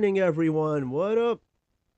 morning, 0.00 0.18
everyone. 0.18 0.88
What 0.88 1.18
up? 1.18 1.42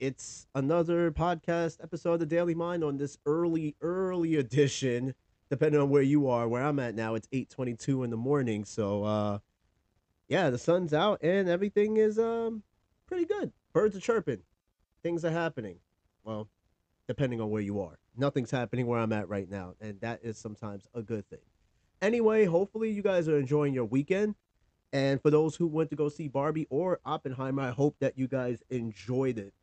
It's 0.00 0.48
another 0.56 1.12
podcast 1.12 1.80
episode 1.80 2.14
of 2.14 2.18
the 2.18 2.26
Daily 2.26 2.52
Mind 2.52 2.82
on 2.82 2.96
this 2.96 3.16
early, 3.26 3.76
early 3.80 4.34
edition. 4.38 5.14
Depending 5.50 5.80
on 5.80 5.88
where 5.88 6.02
you 6.02 6.26
are, 6.26 6.48
where 6.48 6.64
I'm 6.64 6.80
at 6.80 6.96
now, 6.96 7.14
it's 7.14 7.28
8:22 7.30 8.02
in 8.02 8.10
the 8.10 8.16
morning. 8.16 8.64
So, 8.64 9.04
uh, 9.04 9.38
yeah, 10.26 10.50
the 10.50 10.58
sun's 10.58 10.92
out 10.92 11.22
and 11.22 11.48
everything 11.48 11.96
is 11.96 12.18
um 12.18 12.64
pretty 13.06 13.24
good. 13.24 13.52
Birds 13.72 13.96
are 13.96 14.00
chirping, 14.00 14.42
things 15.04 15.24
are 15.24 15.30
happening. 15.30 15.78
Well, 16.24 16.48
depending 17.06 17.40
on 17.40 17.50
where 17.50 17.62
you 17.62 17.80
are, 17.80 18.00
nothing's 18.16 18.50
happening 18.50 18.88
where 18.88 18.98
I'm 18.98 19.12
at 19.12 19.28
right 19.28 19.48
now, 19.48 19.74
and 19.80 20.00
that 20.00 20.24
is 20.24 20.36
sometimes 20.36 20.88
a 20.92 21.02
good 21.02 21.30
thing. 21.30 21.46
Anyway, 22.00 22.46
hopefully 22.46 22.90
you 22.90 23.02
guys 23.02 23.28
are 23.28 23.38
enjoying 23.38 23.74
your 23.74 23.84
weekend. 23.84 24.34
And 24.92 25.22
for 25.22 25.30
those 25.30 25.56
who 25.56 25.66
went 25.66 25.90
to 25.90 25.96
go 25.96 26.08
see 26.08 26.28
Barbie 26.28 26.66
or 26.68 27.00
Oppenheimer, 27.04 27.62
I 27.62 27.70
hope 27.70 27.96
that 28.00 28.18
you 28.18 28.28
guys 28.28 28.62
enjoyed 28.68 29.38
it 29.38 29.54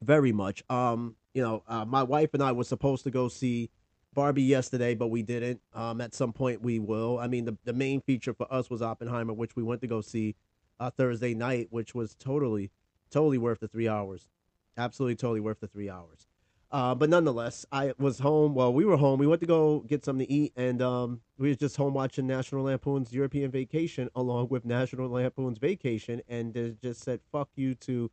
very 0.00 0.32
much. 0.32 0.62
Um, 0.70 1.16
you 1.34 1.42
know, 1.42 1.62
uh, 1.68 1.84
my 1.84 2.02
wife 2.02 2.30
and 2.32 2.42
I 2.42 2.52
were 2.52 2.64
supposed 2.64 3.04
to 3.04 3.10
go 3.10 3.28
see 3.28 3.70
Barbie 4.14 4.42
yesterday, 4.42 4.94
but 4.94 5.08
we 5.08 5.22
didn't. 5.22 5.60
Um, 5.74 6.00
at 6.00 6.14
some 6.14 6.32
point 6.32 6.62
we 6.62 6.78
will. 6.78 7.18
I 7.18 7.26
mean, 7.26 7.44
the 7.44 7.58
the 7.64 7.72
main 7.72 8.00
feature 8.00 8.32
for 8.32 8.52
us 8.52 8.70
was 8.70 8.80
Oppenheimer, 8.80 9.34
which 9.34 9.56
we 9.56 9.62
went 9.62 9.80
to 9.82 9.86
go 9.86 10.00
see 10.00 10.36
uh, 10.80 10.90
Thursday 10.90 11.34
night, 11.34 11.68
which 11.70 11.94
was 11.94 12.14
totally, 12.14 12.70
totally 13.10 13.38
worth 13.38 13.60
the 13.60 13.68
three 13.68 13.88
hours. 13.88 14.28
Absolutely, 14.76 15.16
totally 15.16 15.40
worth 15.40 15.60
the 15.60 15.68
three 15.68 15.90
hours. 15.90 16.26
Uh, 16.74 16.92
but 16.92 17.08
nonetheless, 17.08 17.64
I 17.70 17.92
was 18.00 18.18
home. 18.18 18.52
Well, 18.52 18.74
we 18.74 18.84
were 18.84 18.96
home. 18.96 19.20
We 19.20 19.28
went 19.28 19.40
to 19.42 19.46
go 19.46 19.84
get 19.86 20.04
something 20.04 20.26
to 20.26 20.32
eat, 20.32 20.52
and 20.56 20.82
um, 20.82 21.20
we 21.38 21.50
were 21.50 21.54
just 21.54 21.76
home 21.76 21.94
watching 21.94 22.26
National 22.26 22.64
Lampoon's 22.64 23.12
European 23.12 23.52
Vacation 23.52 24.10
along 24.16 24.48
with 24.48 24.64
National 24.64 25.08
Lampoon's 25.08 25.58
Vacation, 25.58 26.20
and 26.28 26.52
just 26.82 27.04
said 27.04 27.20
"fuck 27.30 27.48
you" 27.54 27.76
to 27.76 28.10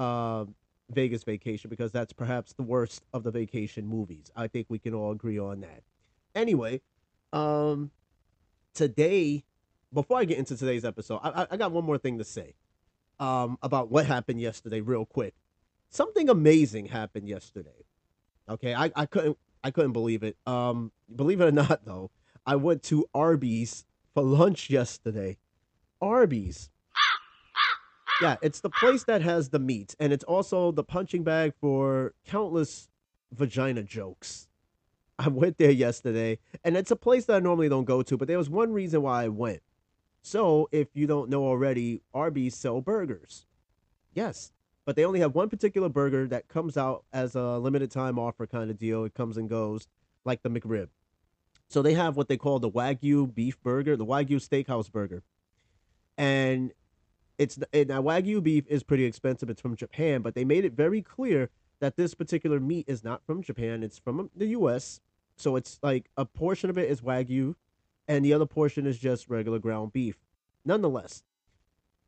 uh, 0.00 0.46
Vegas 0.90 1.22
Vacation 1.22 1.70
because 1.70 1.92
that's 1.92 2.12
perhaps 2.12 2.54
the 2.54 2.64
worst 2.64 3.04
of 3.12 3.22
the 3.22 3.30
vacation 3.30 3.86
movies. 3.86 4.32
I 4.34 4.48
think 4.48 4.66
we 4.68 4.80
can 4.80 4.94
all 4.94 5.12
agree 5.12 5.38
on 5.38 5.60
that. 5.60 5.84
Anyway, 6.34 6.80
um, 7.32 7.92
today, 8.74 9.44
before 9.92 10.18
I 10.18 10.24
get 10.24 10.38
into 10.38 10.56
today's 10.56 10.84
episode, 10.84 11.20
I, 11.22 11.46
I 11.52 11.56
got 11.56 11.70
one 11.70 11.84
more 11.84 11.98
thing 11.98 12.18
to 12.18 12.24
say 12.24 12.54
um, 13.20 13.58
about 13.62 13.92
what 13.92 14.06
happened 14.06 14.40
yesterday, 14.40 14.80
real 14.80 15.06
quick. 15.06 15.34
Something 15.88 16.28
amazing 16.28 16.86
happened 16.86 17.28
yesterday. 17.28 17.84
Okay, 18.48 18.74
I, 18.74 18.90
I 18.96 19.06
couldn't 19.06 19.38
I 19.64 19.70
couldn't 19.70 19.92
believe 19.92 20.22
it. 20.22 20.36
Um, 20.46 20.92
believe 21.14 21.40
it 21.40 21.44
or 21.44 21.52
not, 21.52 21.84
though, 21.84 22.10
I 22.44 22.56
went 22.56 22.82
to 22.84 23.06
Arby's 23.14 23.84
for 24.14 24.22
lunch 24.22 24.70
yesterday. 24.70 25.38
Arby's. 26.00 26.68
Yeah, 28.20 28.36
it's 28.42 28.60
the 28.60 28.70
place 28.70 29.04
that 29.04 29.22
has 29.22 29.48
the 29.48 29.58
meat, 29.58 29.96
and 29.98 30.12
it's 30.12 30.24
also 30.24 30.70
the 30.70 30.84
punching 30.84 31.24
bag 31.24 31.54
for 31.60 32.14
countless 32.24 32.88
vagina 33.32 33.82
jokes. 33.82 34.48
I 35.18 35.28
went 35.28 35.58
there 35.58 35.70
yesterday, 35.70 36.38
and 36.64 36.76
it's 36.76 36.90
a 36.90 36.96
place 36.96 37.24
that 37.26 37.36
I 37.36 37.40
normally 37.40 37.68
don't 37.68 37.84
go 37.84 38.02
to, 38.02 38.16
but 38.16 38.28
there 38.28 38.38
was 38.38 38.50
one 38.50 38.72
reason 38.72 39.02
why 39.02 39.24
I 39.24 39.28
went. 39.28 39.62
So, 40.22 40.68
if 40.70 40.88
you 40.94 41.06
don't 41.06 41.30
know 41.30 41.44
already, 41.44 42.02
Arby's 42.14 42.56
sell 42.56 42.80
burgers. 42.80 43.44
Yes, 44.14 44.52
but 44.84 44.96
they 44.96 45.04
only 45.04 45.20
have 45.20 45.34
one 45.34 45.48
particular 45.48 45.88
burger 45.88 46.26
that 46.28 46.48
comes 46.48 46.76
out 46.76 47.04
as 47.12 47.34
a 47.34 47.58
limited 47.58 47.90
time 47.90 48.18
offer 48.18 48.46
kind 48.46 48.70
of 48.70 48.78
deal. 48.78 49.04
It 49.04 49.14
comes 49.14 49.36
and 49.36 49.48
goes 49.48 49.86
like 50.24 50.42
the 50.42 50.50
McRib. 50.50 50.88
So 51.68 51.82
they 51.82 51.94
have 51.94 52.16
what 52.16 52.28
they 52.28 52.36
call 52.36 52.58
the 52.58 52.70
Wagyu 52.70 53.32
beef 53.32 53.60
burger, 53.62 53.96
the 53.96 54.04
Wagyu 54.04 54.36
steakhouse 54.36 54.90
burger. 54.90 55.22
And 56.18 56.72
it's 57.38 57.58
and 57.72 57.88
now 57.88 58.02
Wagyu 58.02 58.42
beef 58.42 58.64
is 58.68 58.82
pretty 58.82 59.04
expensive. 59.04 59.48
It's 59.48 59.60
from 59.60 59.76
Japan, 59.76 60.22
but 60.22 60.34
they 60.34 60.44
made 60.44 60.64
it 60.64 60.74
very 60.74 61.00
clear 61.00 61.48
that 61.80 61.96
this 61.96 62.14
particular 62.14 62.60
meat 62.60 62.84
is 62.88 63.02
not 63.02 63.24
from 63.24 63.42
Japan. 63.42 63.82
It's 63.82 63.98
from 63.98 64.30
the 64.36 64.48
US. 64.48 65.00
So 65.36 65.56
it's 65.56 65.78
like 65.82 66.10
a 66.16 66.24
portion 66.24 66.70
of 66.70 66.76
it 66.76 66.90
is 66.90 67.00
Wagyu 67.00 67.54
and 68.06 68.24
the 68.24 68.32
other 68.34 68.46
portion 68.46 68.86
is 68.86 68.98
just 68.98 69.28
regular 69.28 69.58
ground 69.58 69.92
beef. 69.92 70.16
Nonetheless, 70.64 71.22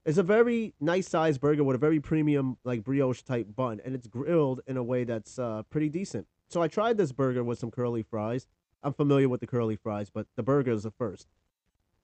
it's 0.04 0.19
a 0.19 0.22
very 0.22 0.75
nice 0.81 1.09
sized 1.09 1.41
burger 1.41 1.65
with 1.65 1.76
a 1.76 1.78
very 1.78 2.00
premium 2.00 2.59
like 2.65 2.84
brioche 2.84 3.22
type 3.22 3.48
bun, 3.54 3.81
and 3.84 3.94
it's 3.94 4.06
grilled 4.06 4.60
in 4.66 4.76
a 4.76 4.82
way 4.82 5.04
that's 5.04 5.38
uh, 5.38 5.62
pretty 5.70 5.88
decent. 5.88 6.26
So 6.48 6.60
I 6.62 6.69
tried 6.69 6.98
this 6.98 7.12
burger 7.12 7.42
with 7.42 7.59
some 7.59 7.70
curly 7.70 8.03
fries. 8.03 8.47
I'm 8.82 8.93
familiar 8.93 9.28
with 9.28 9.41
the 9.41 9.47
curly 9.47 9.76
fries, 9.76 10.10
but 10.10 10.26
the 10.37 10.43
burger 10.43 10.72
is 10.72 10.82
the 10.82 10.91
first. 10.91 11.26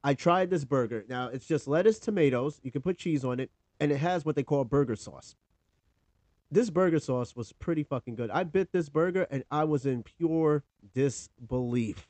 I 0.03 0.15
tried 0.15 0.49
this 0.49 0.65
burger. 0.65 1.05
Now 1.09 1.28
it's 1.28 1.47
just 1.47 1.69
lettuce, 1.69 1.99
tomatoes. 1.99 2.59
You 2.62 2.71
can 2.71 2.81
put 2.81 2.97
cheese 2.97 3.25
on 3.25 3.39
it, 3.39 3.50
and 3.78 3.93
it 3.93 3.99
has 3.99 4.25
what 4.25 4.34
they 4.34 4.43
call 4.43 4.65
burger 4.65 4.97
sauce. 4.97 5.37
This 6.50 6.71
burger 6.71 6.99
sauce 6.99 7.37
was 7.37 7.53
pretty 7.53 7.84
fucking 7.84 8.16
good. 8.16 8.31
I 8.31 8.43
bit 8.43 8.72
this 8.72 8.89
burger 8.89 9.27
and 9.31 9.44
I 9.50 9.65
was 9.65 9.87
in 9.87 10.03
pure 10.03 10.65
disbelief 10.94 12.09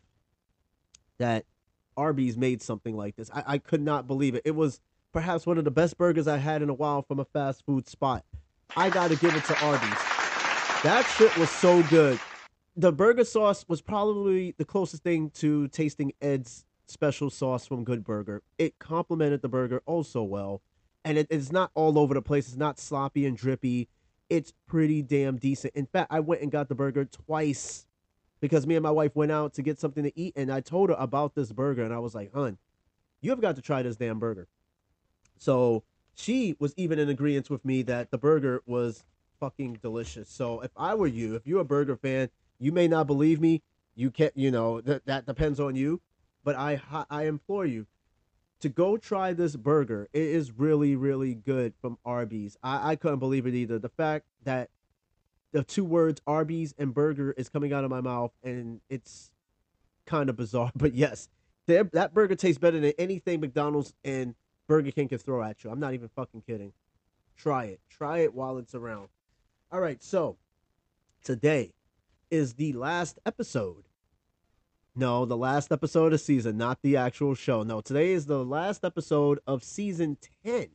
that 1.19 1.45
Arby's 1.95 2.39
made 2.39 2.63
something 2.63 2.97
like 2.97 3.17
this. 3.17 3.31
I, 3.35 3.43
I 3.47 3.59
could 3.59 3.83
not 3.83 4.07
believe 4.07 4.35
it. 4.35 4.43
It 4.47 4.55
was 4.55 4.81
perhaps 5.13 5.47
one 5.47 5.59
of 5.59 5.65
the 5.65 5.71
best 5.71 5.99
burgers 5.99 6.29
I 6.29 6.37
had 6.37 6.63
in 6.63 6.71
a 6.71 6.75
while 6.75 7.03
from 7.03 7.21
a 7.21 7.25
fast 7.25 7.65
food 7.67 7.89
spot. 7.89 8.25
I 8.77 8.91
got 8.91 9.11
to 9.11 9.17
give 9.17 9.35
it 9.35 9.45
to 9.45 9.65
Arby's. 9.65 9.99
That 10.83 11.03
shit 11.17 11.37
was 11.37 11.51
so 11.51 11.83
good. 11.85 12.19
The 12.77 12.93
burger 12.93 13.25
sauce 13.25 13.65
was 13.69 13.81
probably 13.81 14.55
the 14.57 14.65
closest 14.65 15.03
thing 15.03 15.31
to 15.35 15.69
tasting 15.69 16.13
Ed's 16.23 16.65
special 16.87 17.31
sauce 17.31 17.67
from 17.67 17.85
Good 17.85 18.05
Burger. 18.05 18.43
It 18.59 18.79
complemented 18.79 19.43
the 19.43 19.49
burger 19.49 19.83
oh 19.87 20.03
so 20.03 20.23
well. 20.23 20.63
And 21.05 21.19
it, 21.19 21.27
it's 21.31 21.51
not 21.51 21.71
all 21.75 21.99
over 21.99 22.15
the 22.15 22.23
place. 22.23 22.49
It's 22.49 22.57
not 22.57 22.79
sloppy 22.79 23.27
and 23.27 23.37
drippy. 23.37 23.89
It's 24.29 24.53
pretty 24.67 25.03
damn 25.03 25.37
decent. 25.37 25.75
In 25.75 25.87
fact, 25.87 26.13
I 26.13 26.21
went 26.21 26.43
and 26.43 26.53
got 26.53 26.69
the 26.69 26.75
burger 26.75 27.05
twice 27.05 27.87
because 28.41 28.67
me 28.67 28.77
and 28.77 28.83
my 28.83 28.91
wife 28.91 29.17
went 29.17 29.33
out 29.33 29.55
to 29.55 29.63
get 29.63 29.81
something 29.81 30.05
to 30.05 30.19
eat. 30.19 30.35
And 30.37 30.53
I 30.53 30.61
told 30.61 30.91
her 30.91 30.97
about 30.99 31.35
this 31.35 31.53
burger. 31.53 31.83
And 31.83 31.93
I 31.93 31.99
was 31.99 32.15
like, 32.15 32.33
hun, 32.33 32.59
you 33.21 33.31
have 33.31 33.41
got 33.41 33.57
to 33.57 33.63
try 33.63 33.83
this 33.83 33.97
damn 33.97 34.19
burger. 34.19 34.47
So 35.41 35.85
she 36.15 36.55
was 36.59 36.75
even 36.77 36.99
in 36.99 37.09
agreement 37.09 37.49
with 37.49 37.65
me 37.65 37.81
that 37.83 38.11
the 38.11 38.19
burger 38.19 38.63
was 38.67 39.05
fucking 39.41 39.79
delicious. 39.83 40.29
So 40.29 40.61
if 40.61 40.71
I 40.77 40.95
were 40.95 41.07
you, 41.07 41.35
if 41.35 41.47
you're 41.47 41.63
a 41.63 41.65
burger 41.65 41.97
fan, 41.97 42.29
you 42.59 42.73
may 42.73 42.87
not 42.87 43.07
believe 43.07 43.41
me. 43.41 43.63
You 43.95 44.11
can't, 44.11 44.37
you 44.37 44.51
know, 44.51 44.83
that 44.83 45.07
that 45.07 45.27
depends 45.27 45.59
on 45.59 45.75
you. 45.75 46.03
But 46.45 46.57
I 46.57 46.81
I 47.09 47.25
implore 47.25 47.65
you 47.65 47.87
to 48.61 48.69
go 48.69 48.99
try 48.99 49.33
this 49.33 49.57
burger. 49.57 50.09
It 50.13 50.23
is 50.23 50.53
really 50.53 50.95
really 50.95 51.35
good 51.35 51.73
from 51.81 51.97
Arby's. 52.05 52.59
I 52.63 52.93
I 52.93 52.97
couldn't 52.97 53.19
believe 53.19 53.47
it 53.47 53.55
either. 53.55 53.79
The 53.79 53.89
fact 53.89 54.27
that 54.45 54.69
the 55.53 55.65
two 55.65 55.85
words 55.85 56.21
Arby's 56.27 56.75
and 56.79 56.93
burger 56.93 57.33
is 57.33 57.49
coming 57.49 57.73
out 57.73 57.85
of 57.85 57.91
my 57.91 58.03
mouth 58.03 58.33
and 58.45 58.83
it's 58.91 59.31
kind 60.05 60.29
of 60.29 60.37
bizarre, 60.37 60.71
but 60.77 60.95
yes, 60.95 61.31
that 61.67 62.13
burger 62.13 62.37
tastes 62.37 62.59
better 62.59 62.79
than 62.79 62.93
anything 62.99 63.41
McDonald's 63.41 63.95
and 64.05 64.35
Burger 64.71 64.93
King 64.93 65.09
can 65.09 65.19
throw 65.19 65.43
at 65.43 65.65
you. 65.65 65.71
I'm 65.71 65.81
not 65.81 65.95
even 65.95 66.07
fucking 66.07 66.43
kidding. 66.47 66.73
Try 67.37 67.65
it. 67.65 67.81
Try 67.91 68.19
it 68.19 68.33
while 68.33 68.57
it's 68.57 68.73
around. 68.73 69.09
All 69.73 69.81
right, 69.81 70.01
so 70.01 70.37
today 71.25 71.73
is 72.31 72.55
the 72.55 72.73
last 72.75 73.19
episode. 73.27 73.89
No, 74.95 75.25
the 75.25 75.37
last 75.37 75.73
episode 75.73 76.13
of 76.13 76.21
season, 76.21 76.57
not 76.57 76.79
the 76.83 76.97
actual 76.97 77.35
show. 77.35 77.65
No, 77.65 77.81
today 77.81 78.13
is 78.13 78.27
the 78.27 78.45
last 78.45 78.85
episode 78.85 79.41
of 79.45 79.65
season 79.65 80.17
10. 80.45 80.69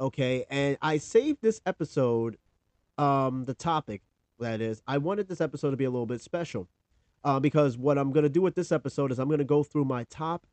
Okay, 0.00 0.46
and 0.48 0.78
I 0.80 0.96
saved 0.96 1.42
this 1.42 1.60
episode, 1.66 2.38
um, 2.96 3.44
the 3.44 3.52
topic 3.52 4.00
that 4.40 4.62
is, 4.62 4.80
I 4.86 4.96
wanted 4.96 5.28
this 5.28 5.42
episode 5.42 5.72
to 5.72 5.76
be 5.76 5.84
a 5.84 5.90
little 5.90 6.06
bit 6.06 6.22
special. 6.22 6.66
Uh, 7.24 7.38
because 7.38 7.76
what 7.76 7.98
I'm 7.98 8.10
going 8.10 8.24
to 8.24 8.30
do 8.30 8.40
with 8.40 8.54
this 8.54 8.72
episode 8.72 9.12
is 9.12 9.18
I'm 9.18 9.28
going 9.28 9.36
to 9.36 9.44
go 9.44 9.62
through 9.62 9.84
my 9.84 10.04
top 10.04 10.46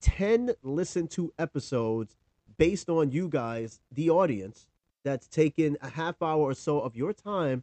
10 0.00 0.52
listen 0.62 1.08
to 1.08 1.32
episodes 1.38 2.16
based 2.58 2.88
on 2.88 3.10
you 3.10 3.28
guys, 3.28 3.80
the 3.92 4.10
audience, 4.10 4.66
that's 5.04 5.28
taken 5.28 5.76
a 5.82 5.88
half 5.88 6.20
hour 6.20 6.40
or 6.40 6.54
so 6.54 6.80
of 6.80 6.96
your 6.96 7.12
time 7.12 7.62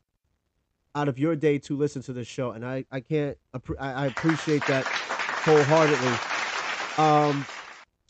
out 0.95 1.07
of 1.07 1.19
your 1.19 1.35
day 1.35 1.57
to 1.57 1.75
listen 1.75 2.01
to 2.03 2.13
this 2.13 2.27
show. 2.27 2.51
And 2.51 2.65
I, 2.65 2.85
I 2.91 2.99
can't, 3.01 3.37
I 3.79 4.05
appreciate 4.05 4.65
that 4.67 4.85
wholeheartedly. 4.85 6.17
Um, 6.97 7.45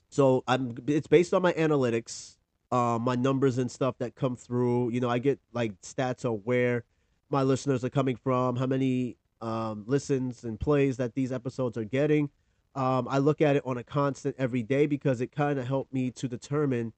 so 0.09 0.43
I'm, 0.47 0.75
it's 0.87 1.07
based 1.07 1.33
on 1.33 1.41
my 1.41 1.53
analytics, 1.53 2.35
uh, 2.71 2.99
my 3.01 3.15
numbers 3.15 3.57
and 3.57 3.71
stuff 3.71 3.97
that 3.99 4.15
come 4.15 4.35
through. 4.35 4.91
You 4.91 4.99
know, 4.99 5.09
I 5.09 5.17
get 5.17 5.39
like 5.53 5.79
stats 5.81 6.25
on 6.25 6.41
where 6.43 6.83
my 7.29 7.41
listeners 7.41 7.83
are 7.83 7.89
coming 7.89 8.17
from, 8.17 8.55
how 8.55 8.67
many 8.67 9.17
um, 9.41 9.83
listens 9.87 10.43
and 10.43 10.59
plays 10.59 10.97
that 10.97 11.15
these 11.15 11.31
episodes 11.31 11.77
are 11.77 11.83
getting. 11.83 12.29
Um, 12.75 13.07
I 13.09 13.19
look 13.19 13.41
at 13.41 13.55
it 13.55 13.63
on 13.65 13.77
a 13.77 13.83
constant 13.83 14.35
every 14.39 14.63
day 14.63 14.85
because 14.85 15.21
it 15.21 15.31
kind 15.31 15.59
of 15.59 15.67
helped 15.67 15.93
me 15.93 16.11
to 16.11 16.27
determine 16.27 16.93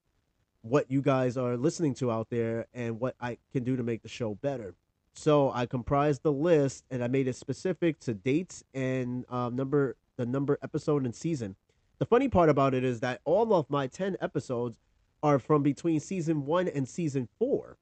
what 0.62 0.90
you 0.90 1.02
guys 1.02 1.38
are 1.38 1.58
listening 1.58 1.94
to 1.96 2.12
out 2.12 2.30
there 2.30 2.66
and 2.74 3.00
what 3.00 3.16
I 3.22 3.38
can 3.52 3.64
do 3.64 3.76
to 3.76 3.84
make 3.84 4.02
the 4.02 4.10
show 4.10 4.36
better. 4.36 4.74
So 5.14 5.52
I 5.52 5.66
comprised 5.66 6.24
the 6.24 6.32
list 6.32 6.86
and 6.90 7.04
I 7.04 7.08
made 7.08 7.28
it 7.28 7.36
specific 7.36 8.00
to 8.02 8.14
dates 8.14 8.64
and 8.74 9.26
um, 9.30 9.56
number 9.56 9.96
the 10.18 10.26
number 10.26 10.58
episode 10.62 11.06
and 11.06 11.16
season. 11.16 11.56
The 12.00 12.06
funny 12.06 12.28
part 12.28 12.50
about 12.50 12.74
it 12.74 12.84
is 12.84 13.00
that 13.02 13.22
all 13.26 13.54
of 13.54 13.70
my 13.70 13.88
10 13.88 14.18
episodes 14.22 14.78
are 15.24 15.40
from 15.40 15.64
between 15.64 16.00
season 16.00 16.46
one 16.46 16.68
and 16.68 16.88
season 16.88 17.28
four. 17.40 17.78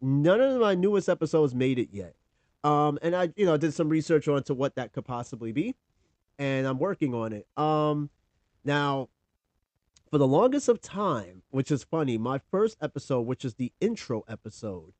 None 0.00 0.40
of 0.40 0.60
my 0.60 0.74
newest 0.74 1.08
episodes 1.08 1.54
made 1.54 1.78
it 1.78 1.88
yet. 1.92 2.14
Um, 2.64 2.98
and 3.02 3.14
I, 3.14 3.30
you 3.36 3.46
know, 3.46 3.56
did 3.56 3.74
some 3.74 3.88
research 3.88 4.26
onto 4.26 4.54
what 4.54 4.74
that 4.76 4.92
could 4.92 5.04
possibly 5.04 5.52
be, 5.52 5.74
and 6.38 6.66
I'm 6.66 6.78
working 6.78 7.14
on 7.14 7.32
it. 7.32 7.46
Um, 7.56 8.10
now, 8.64 9.08
for 10.10 10.18
the 10.18 10.26
longest 10.26 10.68
of 10.68 10.80
time, 10.80 11.42
which 11.50 11.70
is 11.70 11.84
funny, 11.84 12.18
my 12.18 12.40
first 12.50 12.76
episode, 12.80 13.22
which 13.22 13.44
is 13.44 13.54
the 13.54 13.72
intro 13.80 14.24
episode, 14.28 14.92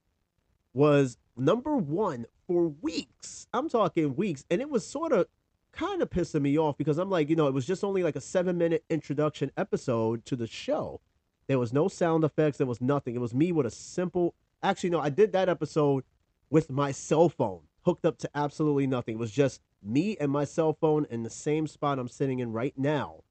was 0.72 1.18
number 1.36 1.76
one 1.76 2.26
for 2.46 2.68
weeks. 2.68 3.46
I'm 3.52 3.68
talking 3.68 4.16
weeks, 4.16 4.44
and 4.50 4.60
it 4.60 4.68
was 4.68 4.86
sort 4.86 5.12
of 5.12 5.26
kind 5.72 6.02
of 6.02 6.10
pissing 6.10 6.42
me 6.42 6.58
off 6.58 6.76
because 6.76 6.98
I'm 6.98 7.10
like, 7.10 7.28
you 7.28 7.36
know, 7.36 7.46
it 7.46 7.54
was 7.54 7.66
just 7.66 7.84
only 7.84 8.02
like 8.02 8.16
a 8.16 8.20
seven 8.20 8.58
minute 8.58 8.84
introduction 8.90 9.50
episode 9.56 10.24
to 10.26 10.36
the 10.36 10.46
show. 10.46 11.00
There 11.46 11.58
was 11.58 11.72
no 11.72 11.88
sound 11.88 12.24
effects, 12.24 12.58
there 12.58 12.66
was 12.66 12.80
nothing. 12.80 13.14
It 13.14 13.20
was 13.20 13.34
me 13.34 13.52
with 13.52 13.66
a 13.66 13.70
simple. 13.70 14.34
Actually, 14.62 14.90
no, 14.90 15.00
I 15.00 15.10
did 15.10 15.32
that 15.32 15.48
episode 15.48 16.04
with 16.50 16.70
my 16.70 16.90
cell 16.90 17.28
phone 17.28 17.60
hooked 17.84 18.04
up 18.04 18.18
to 18.18 18.30
absolutely 18.34 18.86
nothing. 18.86 19.16
It 19.16 19.18
was 19.18 19.30
just 19.30 19.60
me 19.84 20.16
and 20.18 20.30
my 20.30 20.44
cell 20.44 20.72
phone 20.72 21.06
in 21.10 21.22
the 21.22 21.30
same 21.30 21.66
spot 21.66 21.98
I'm 21.98 22.08
sitting 22.08 22.38
in 22.38 22.52
right 22.52 22.74
now 22.76 23.22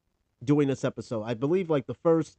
doing 0.43 0.67
this 0.67 0.83
episode. 0.83 1.23
I 1.23 1.33
believe 1.33 1.69
like 1.69 1.87
the 1.87 1.93
first 1.93 2.37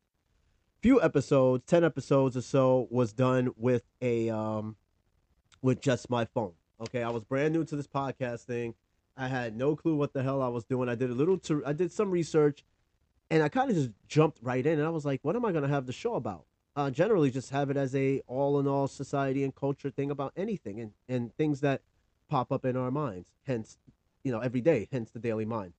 few 0.81 1.03
episodes, 1.03 1.65
10 1.67 1.85
episodes 1.85 2.37
or 2.37 2.43
so 2.43 2.87
was 2.91 3.13
done 3.13 3.51
with 3.57 3.85
a 4.01 4.31
um 4.31 4.77
with 5.63 5.81
just 5.81 6.11
my 6.11 6.25
phone. 6.25 6.53
Okay, 6.81 7.03
I 7.03 7.11
was 7.11 7.25
brand 7.25 7.55
new 7.55 7.65
to 7.65 7.77
this 7.77 7.87
podcast 7.87 8.43
thing. 8.43 8.75
I 9.17 9.29
had 9.29 9.57
no 9.57 9.77
clue 9.77 9.97
what 9.97 10.13
the 10.13 10.23
hell 10.23 10.43
I 10.43 10.49
was 10.49 10.65
doing. 10.65 10.89
I 10.89 10.95
did 10.95 11.11
a 11.11 11.15
little 11.15 11.39
to 11.39 11.65
I 11.67 11.73
did 11.73 11.93
some 11.93 12.11
research 12.11 12.65
and 13.31 13.43
I 13.43 13.49
kind 13.49 13.71
of 13.71 13.77
just 13.77 13.91
jumped 14.07 14.39
right 14.43 14.65
in 14.65 14.79
and 14.79 14.87
I 14.87 14.91
was 14.91 15.05
like, 15.05 15.21
what 15.23 15.37
am 15.37 15.45
I 15.45 15.53
going 15.53 15.63
to 15.63 15.69
have 15.69 15.87
the 15.87 15.93
show 15.93 16.15
about? 16.15 16.45
Uh, 16.77 16.91
generally 16.91 17.31
just 17.31 17.51
have 17.51 17.71
it 17.71 17.77
as 17.77 17.95
a 17.95 18.21
all 18.27 18.59
in 18.59 18.67
all 18.67 18.89
society 18.89 19.45
and 19.45 19.55
culture 19.55 19.91
thing 19.91 20.11
about 20.11 20.33
anything 20.37 20.81
and, 20.81 20.93
and 21.09 21.35
things 21.37 21.61
that 21.61 21.83
pop 22.29 22.51
up 22.53 22.65
in 22.65 22.77
our 22.77 22.91
minds. 22.91 23.31
Hence, 23.47 23.79
you 24.25 24.33
know, 24.33 24.41
every 24.41 24.61
day, 24.61 24.89
hence 24.91 25.11
the 25.11 25.21
daily 25.21 25.45
mind. 25.45 25.75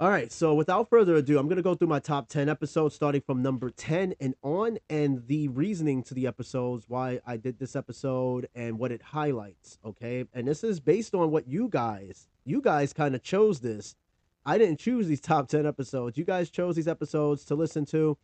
All 0.00 0.08
right, 0.08 0.32
so 0.32 0.54
without 0.54 0.90
further 0.90 1.14
ado, 1.14 1.38
I'm 1.38 1.46
going 1.46 1.58
to 1.58 1.62
go 1.62 1.74
through 1.74 1.86
my 1.86 2.00
top 2.00 2.28
10 2.28 2.48
episodes 2.48 2.94
starting 2.94 3.20
from 3.20 3.40
number 3.40 3.70
10 3.70 4.14
and 4.18 4.34
on, 4.42 4.78
and 4.90 5.24
the 5.28 5.46
reasoning 5.46 6.02
to 6.04 6.14
the 6.14 6.26
episodes, 6.26 6.86
why 6.88 7.20
I 7.24 7.36
did 7.36 7.60
this 7.60 7.76
episode, 7.76 8.48
and 8.54 8.80
what 8.80 8.90
it 8.90 9.00
highlights. 9.00 9.78
Okay, 9.84 10.24
and 10.34 10.48
this 10.48 10.64
is 10.64 10.80
based 10.80 11.14
on 11.14 11.30
what 11.30 11.46
you 11.46 11.68
guys, 11.68 12.26
you 12.44 12.60
guys 12.60 12.92
kind 12.92 13.14
of 13.14 13.22
chose 13.22 13.60
this. 13.60 13.94
I 14.44 14.58
didn't 14.58 14.80
choose 14.80 15.06
these 15.06 15.20
top 15.20 15.46
10 15.46 15.66
episodes. 15.66 16.18
You 16.18 16.24
guys 16.24 16.50
chose 16.50 16.74
these 16.74 16.88
episodes 16.88 17.44
to 17.44 17.54
listen 17.54 17.84
to, 17.86 18.18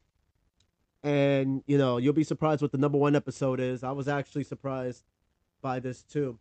and 1.04 1.62
you 1.68 1.78
know, 1.78 1.98
you'll 1.98 2.12
be 2.12 2.24
surprised 2.24 2.60
what 2.60 2.72
the 2.72 2.78
number 2.78 2.98
one 2.98 3.14
episode 3.14 3.60
is. 3.60 3.84
I 3.84 3.92
was 3.92 4.08
actually 4.08 4.44
surprised 4.44 5.04
by 5.62 5.78
this 5.78 6.02
too. 6.02 6.40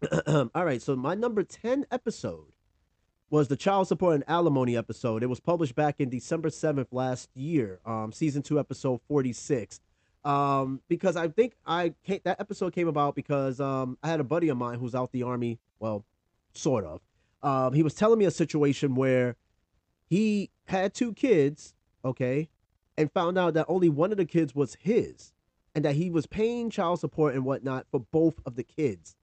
All 0.26 0.64
right, 0.64 0.80
so 0.80 0.94
my 0.94 1.14
number 1.14 1.42
10 1.42 1.86
episode 1.90 2.52
was 3.30 3.48
the 3.48 3.56
child 3.56 3.88
support 3.88 4.14
and 4.14 4.24
alimony 4.28 4.76
episode. 4.76 5.22
It 5.22 5.26
was 5.26 5.40
published 5.40 5.74
back 5.74 5.96
in 5.98 6.08
December 6.08 6.50
7th 6.50 6.86
last 6.92 7.28
year, 7.34 7.80
um, 7.84 8.12
season 8.12 8.42
two, 8.42 8.60
episode 8.60 9.00
46. 9.08 9.80
Um, 10.24 10.80
because 10.88 11.16
I 11.16 11.28
think 11.28 11.54
I 11.66 11.94
that 12.06 12.40
episode 12.40 12.72
came 12.74 12.88
about 12.88 13.14
because 13.14 13.60
um, 13.60 13.98
I 14.02 14.08
had 14.08 14.20
a 14.20 14.24
buddy 14.24 14.48
of 14.48 14.56
mine 14.56 14.78
who's 14.78 14.94
out 14.94 15.10
the 15.12 15.24
army, 15.24 15.58
well, 15.80 16.04
sort 16.52 16.84
of. 16.84 17.00
Um, 17.42 17.72
he 17.72 17.82
was 17.82 17.94
telling 17.94 18.18
me 18.18 18.24
a 18.24 18.30
situation 18.30 18.94
where 18.94 19.36
he 20.06 20.50
had 20.66 20.94
two 20.94 21.12
kids, 21.12 21.74
okay, 22.04 22.48
and 22.96 23.10
found 23.12 23.38
out 23.38 23.54
that 23.54 23.66
only 23.68 23.88
one 23.88 24.12
of 24.12 24.16
the 24.18 24.24
kids 24.24 24.54
was 24.54 24.76
his, 24.80 25.32
and 25.74 25.84
that 25.84 25.96
he 25.96 26.10
was 26.10 26.26
paying 26.26 26.70
child 26.70 27.00
support 27.00 27.34
and 27.34 27.44
whatnot 27.44 27.86
for 27.90 28.00
both 28.00 28.40
of 28.44 28.56
the 28.56 28.64
kids, 28.64 29.16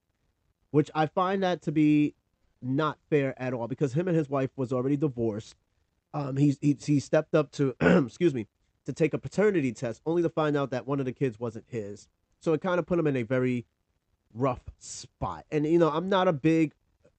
which 0.76 0.92
I 0.94 1.06
find 1.06 1.42
that 1.42 1.62
to 1.62 1.72
be 1.72 2.16
not 2.62 2.98
fair 3.10 3.34
at 3.42 3.54
all 3.54 3.70
because 3.70 3.94
him 3.94 4.10
and 4.10 4.18
his 4.18 4.30
wife 4.30 4.50
was 4.58 4.74
already 4.74 4.98
divorced. 4.98 5.56
Um, 6.14 6.36
he, 6.36 6.58
he, 6.60 6.78
he 6.86 7.00
stepped 7.00 7.34
up 7.34 7.50
to, 7.54 7.74
excuse 8.06 8.34
me, 8.34 8.48
to 8.86 8.92
take 8.92 9.14
a 9.14 9.18
paternity 9.18 9.72
test, 9.72 10.02
only 10.06 10.22
to 10.22 10.28
find 10.28 10.58
out 10.58 10.72
that 10.72 10.86
one 10.86 11.00
of 11.00 11.06
the 11.06 11.14
kids 11.14 11.40
wasn't 11.40 11.64
his. 11.70 12.10
So 12.42 12.52
it 12.52 12.60
kind 12.60 12.78
of 12.78 12.86
put 12.86 13.00
him 13.00 13.08
in 13.08 13.16
a 13.16 13.24
very 13.24 13.66
rough 14.34 14.60
spot. 14.78 15.46
And 15.50 15.66
you 15.66 15.80
know, 15.80 15.90
I'm 15.90 16.10
not 16.10 16.28
a 16.28 16.34
big 16.34 16.74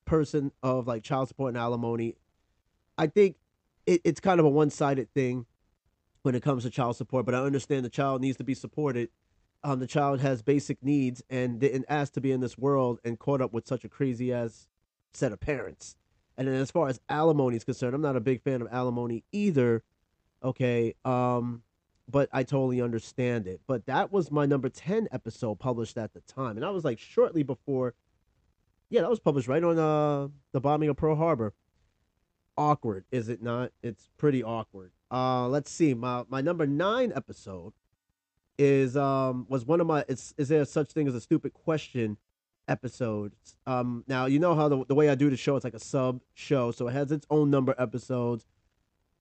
person 0.05 0.53
of 0.63 0.87
like 0.87 1.03
child 1.03 1.29
support 1.29 1.49
and 1.49 1.57
alimony. 1.57 2.17
I 2.99 3.07
think 3.07 3.37
it, 3.87 4.03
it's 4.05 4.21
kind 4.21 4.39
of 4.39 4.45
a 4.45 4.51
one-sided 4.51 5.15
thing 5.15 5.47
when 6.21 6.35
it 6.35 6.43
comes 6.43 6.65
to 6.65 6.71
child 6.71 6.97
support, 6.97 7.25
but 7.25 7.35
I 7.35 7.39
understand 7.39 7.87
the 7.87 7.89
child 7.89 8.21
needs 8.21 8.37
to 8.37 8.45
be 8.45 8.53
supported. 8.53 9.09
Um, 9.67 9.81
the 9.81 9.87
child 9.89 10.21
has 10.21 10.43
basic 10.43 10.81
needs 10.81 11.25
and 11.29 11.59
didn't 11.59 11.87
ask 11.89 12.13
to 12.13 12.21
be 12.21 12.31
in 12.31 12.41
this 12.41 12.57
world 12.57 13.01
and 13.05 13.19
caught 13.19 13.41
up 13.41 13.53
with 13.53 13.67
such 13.67 13.85
a 13.85 13.89
crazy 13.89 14.33
ass 14.33 14.69
set 15.13 15.33
of 15.33 15.41
parents. 15.41 15.97
And 16.37 16.47
then 16.47 16.55
as 16.55 16.71
far 16.71 16.87
as 16.87 17.01
alimony 17.09 17.57
is 17.57 17.65
concerned, 17.65 17.93
I'm 17.93 18.01
not 18.01 18.15
a 18.15 18.21
big 18.21 18.43
fan 18.43 18.63
of 18.63 18.69
alimony 18.71 19.25
either. 19.33 19.83
Okay. 20.41 20.95
Um, 21.05 21.65
but 22.09 22.29
I 22.33 22.45
totally 22.45 22.81
understand 22.81 23.49
it. 23.49 23.61
But 23.67 23.87
that 23.87 24.13
was 24.13 24.31
my 24.31 24.47
number 24.47 24.69
10 24.69 25.09
episode 25.11 25.57
published 25.57 25.99
at 25.99 26.15
the 26.15 26.21
time. 26.21 26.57
And 26.57 26.65
I 26.65 26.71
was 26.71 26.85
like 26.85 27.01
shortly 27.01 27.43
before 27.43 27.95
yeah, 28.89 29.01
that 29.01 29.11
was 29.11 29.19
published 29.19 29.49
right 29.49 29.65
on 29.65 29.81
uh 29.81 30.29
the 30.53 30.61
bombing 30.61 30.91
of 30.91 30.97
Pearl 30.97 31.17
Harbor. 31.17 31.55
Awkward, 32.57 33.05
is 33.11 33.29
it 33.29 33.43
not? 33.43 33.73
It's 33.83 34.11
pretty 34.17 34.45
awkward. 34.45 34.93
Uh 35.11 35.49
let's 35.49 35.73
see. 35.73 35.93
My 35.93 36.23
my 36.29 36.41
number 36.41 36.69
9 36.69 37.13
episode 37.17 37.73
is 38.59 38.97
um 38.97 39.47
was 39.49 39.65
one 39.67 39.81
of 39.81 39.87
my 39.87 40.05
it's 40.09 40.35
is 40.39 40.49
there 40.49 40.65
such 40.65 40.91
thing 40.93 41.07
as 41.07 41.15
a 41.15 41.21
stupid 41.21 41.53
question 41.53 42.17
episode 42.69 43.33
Um, 43.67 44.05
now 44.09 44.27
you 44.27 44.39
know 44.39 44.55
how 44.55 44.69
the, 44.69 44.85
the 44.87 44.95
way 44.95 45.09
I 45.09 45.15
do 45.15 45.31
the 45.31 45.37
show, 45.37 45.57
it's 45.57 45.65
like 45.65 45.75
a 45.75 45.79
sub 45.81 46.21
show, 46.35 46.71
so 46.71 46.89
it 46.89 46.93
has 46.93 47.13
its 47.13 47.27
own 47.31 47.51
number 47.51 47.73
of 47.73 47.81
episodes, 47.81 48.47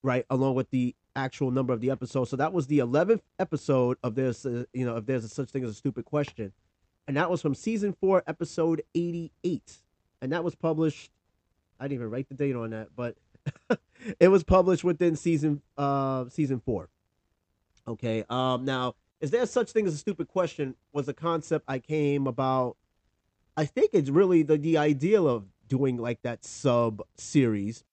right, 0.03 0.25
along 0.29 0.55
with 0.55 0.69
the 0.71 0.95
actual 1.15 1.51
number 1.51 1.73
of 1.73 1.81
the 1.81 1.91
episodes. 1.91 2.29
So 2.29 2.35
that 2.37 2.53
was 2.53 2.67
the 2.67 2.79
eleventh 2.79 3.21
episode 3.39 3.97
of 4.03 4.15
this. 4.15 4.45
Uh, 4.45 4.65
you 4.73 4.85
know, 4.85 4.97
if 4.97 5.05
there's 5.05 5.23
a 5.23 5.29
such 5.29 5.49
thing 5.49 5.63
as 5.63 5.71
a 5.71 5.75
stupid 5.75 6.05
question, 6.05 6.53
and 7.07 7.17
that 7.17 7.29
was 7.29 7.41
from 7.41 7.55
season 7.55 7.93
four, 7.93 8.23
episode 8.27 8.81
eighty-eight, 8.95 9.77
and 10.21 10.31
that 10.31 10.43
was 10.43 10.55
published. 10.55 11.11
I 11.79 11.85
didn't 11.85 11.95
even 11.99 12.09
write 12.09 12.29
the 12.29 12.35
date 12.35 12.55
on 12.55 12.69
that, 12.71 12.89
but 12.95 13.15
it 14.19 14.29
was 14.29 14.43
published 14.43 14.83
within 14.83 15.15
season 15.15 15.61
uh 15.77 16.29
season 16.29 16.59
four. 16.59 16.89
Okay. 17.87 18.23
Um. 18.29 18.65
Now, 18.65 18.95
is 19.25 19.31
there 19.31 19.47
such 19.47 19.71
thing 19.71 19.87
as 19.87 19.95
a 19.95 19.97
stupid 19.97 20.27
question? 20.27 20.75
Was 20.93 21.07
a 21.07 21.13
concept 21.13 21.65
I 21.67 21.79
came 21.79 22.27
about 22.27 22.77
I 23.57 23.65
think 23.65 23.89
it's 23.93 24.11
really 24.11 24.43
the 24.43 24.55
the 24.55 24.77
ideal 24.77 25.27
of 25.27 25.45
doing 25.67 25.97
like 25.97 26.21
that 26.21 26.45
sub 26.45 27.01
series 27.17 27.83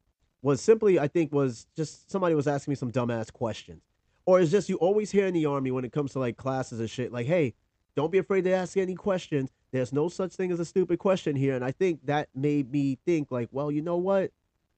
was 0.42 0.60
simply 0.60 1.00
I 1.00 1.08
think 1.08 1.32
was 1.32 1.66
just 1.74 2.10
somebody 2.10 2.34
was 2.34 2.46
asking 2.46 2.72
me 2.72 2.76
some 2.76 2.92
dumbass 2.92 3.32
questions. 3.32 3.80
Or 4.26 4.40
it's 4.40 4.50
just 4.50 4.68
you 4.68 4.76
always 4.76 5.10
hear 5.10 5.24
in 5.24 5.32
the 5.32 5.46
army 5.46 5.70
when 5.70 5.86
it 5.86 5.92
comes 5.92 6.12
to 6.12 6.18
like 6.18 6.36
classes 6.36 6.80
and 6.80 6.90
shit, 6.90 7.12
like, 7.12 7.26
hey, 7.26 7.54
don't 7.96 8.12
be 8.12 8.18
afraid 8.18 8.44
to 8.44 8.52
ask 8.52 8.76
any 8.76 8.94
questions. 8.94 9.50
There's 9.72 9.90
no 9.90 10.10
such 10.10 10.34
thing 10.34 10.52
as 10.52 10.60
a 10.60 10.66
stupid 10.66 10.98
question 10.98 11.34
here. 11.34 11.56
And 11.56 11.64
I 11.64 11.72
think 11.72 12.04
that 12.04 12.28
made 12.34 12.70
me 12.70 12.98
think, 13.06 13.30
like, 13.30 13.48
well, 13.52 13.72
you 13.72 13.80
know 13.80 13.96
what? 13.96 14.30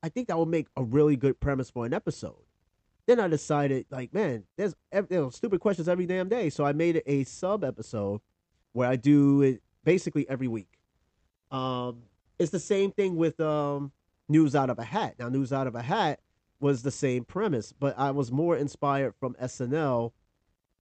I 0.04 0.08
think 0.08 0.28
that 0.28 0.38
would 0.38 0.48
make 0.48 0.68
a 0.76 0.84
really 0.84 1.16
good 1.16 1.40
premise 1.40 1.68
for 1.68 1.84
an 1.84 1.92
episode. 1.92 2.43
Then 3.06 3.20
I 3.20 3.28
decided, 3.28 3.86
like, 3.90 4.14
man, 4.14 4.44
there's 4.56 4.74
you 4.92 5.06
know, 5.10 5.30
stupid 5.30 5.60
questions 5.60 5.88
every 5.88 6.06
damn 6.06 6.28
day. 6.28 6.48
So 6.50 6.64
I 6.64 6.72
made 6.72 7.02
a 7.06 7.24
sub 7.24 7.62
episode 7.62 8.20
where 8.72 8.88
I 8.88 8.96
do 8.96 9.42
it 9.42 9.62
basically 9.84 10.28
every 10.28 10.48
week. 10.48 10.78
Um, 11.50 12.02
it's 12.38 12.50
the 12.50 12.58
same 12.58 12.90
thing 12.90 13.16
with 13.16 13.38
um, 13.40 13.92
News 14.28 14.56
Out 14.56 14.70
of 14.70 14.78
a 14.78 14.84
Hat. 14.84 15.14
Now, 15.18 15.28
News 15.28 15.52
Out 15.52 15.66
of 15.66 15.74
a 15.74 15.82
Hat 15.82 16.20
was 16.60 16.82
the 16.82 16.90
same 16.90 17.24
premise, 17.24 17.72
but 17.72 17.94
I 17.98 18.10
was 18.10 18.32
more 18.32 18.56
inspired 18.56 19.14
from 19.20 19.34
SNL 19.34 20.12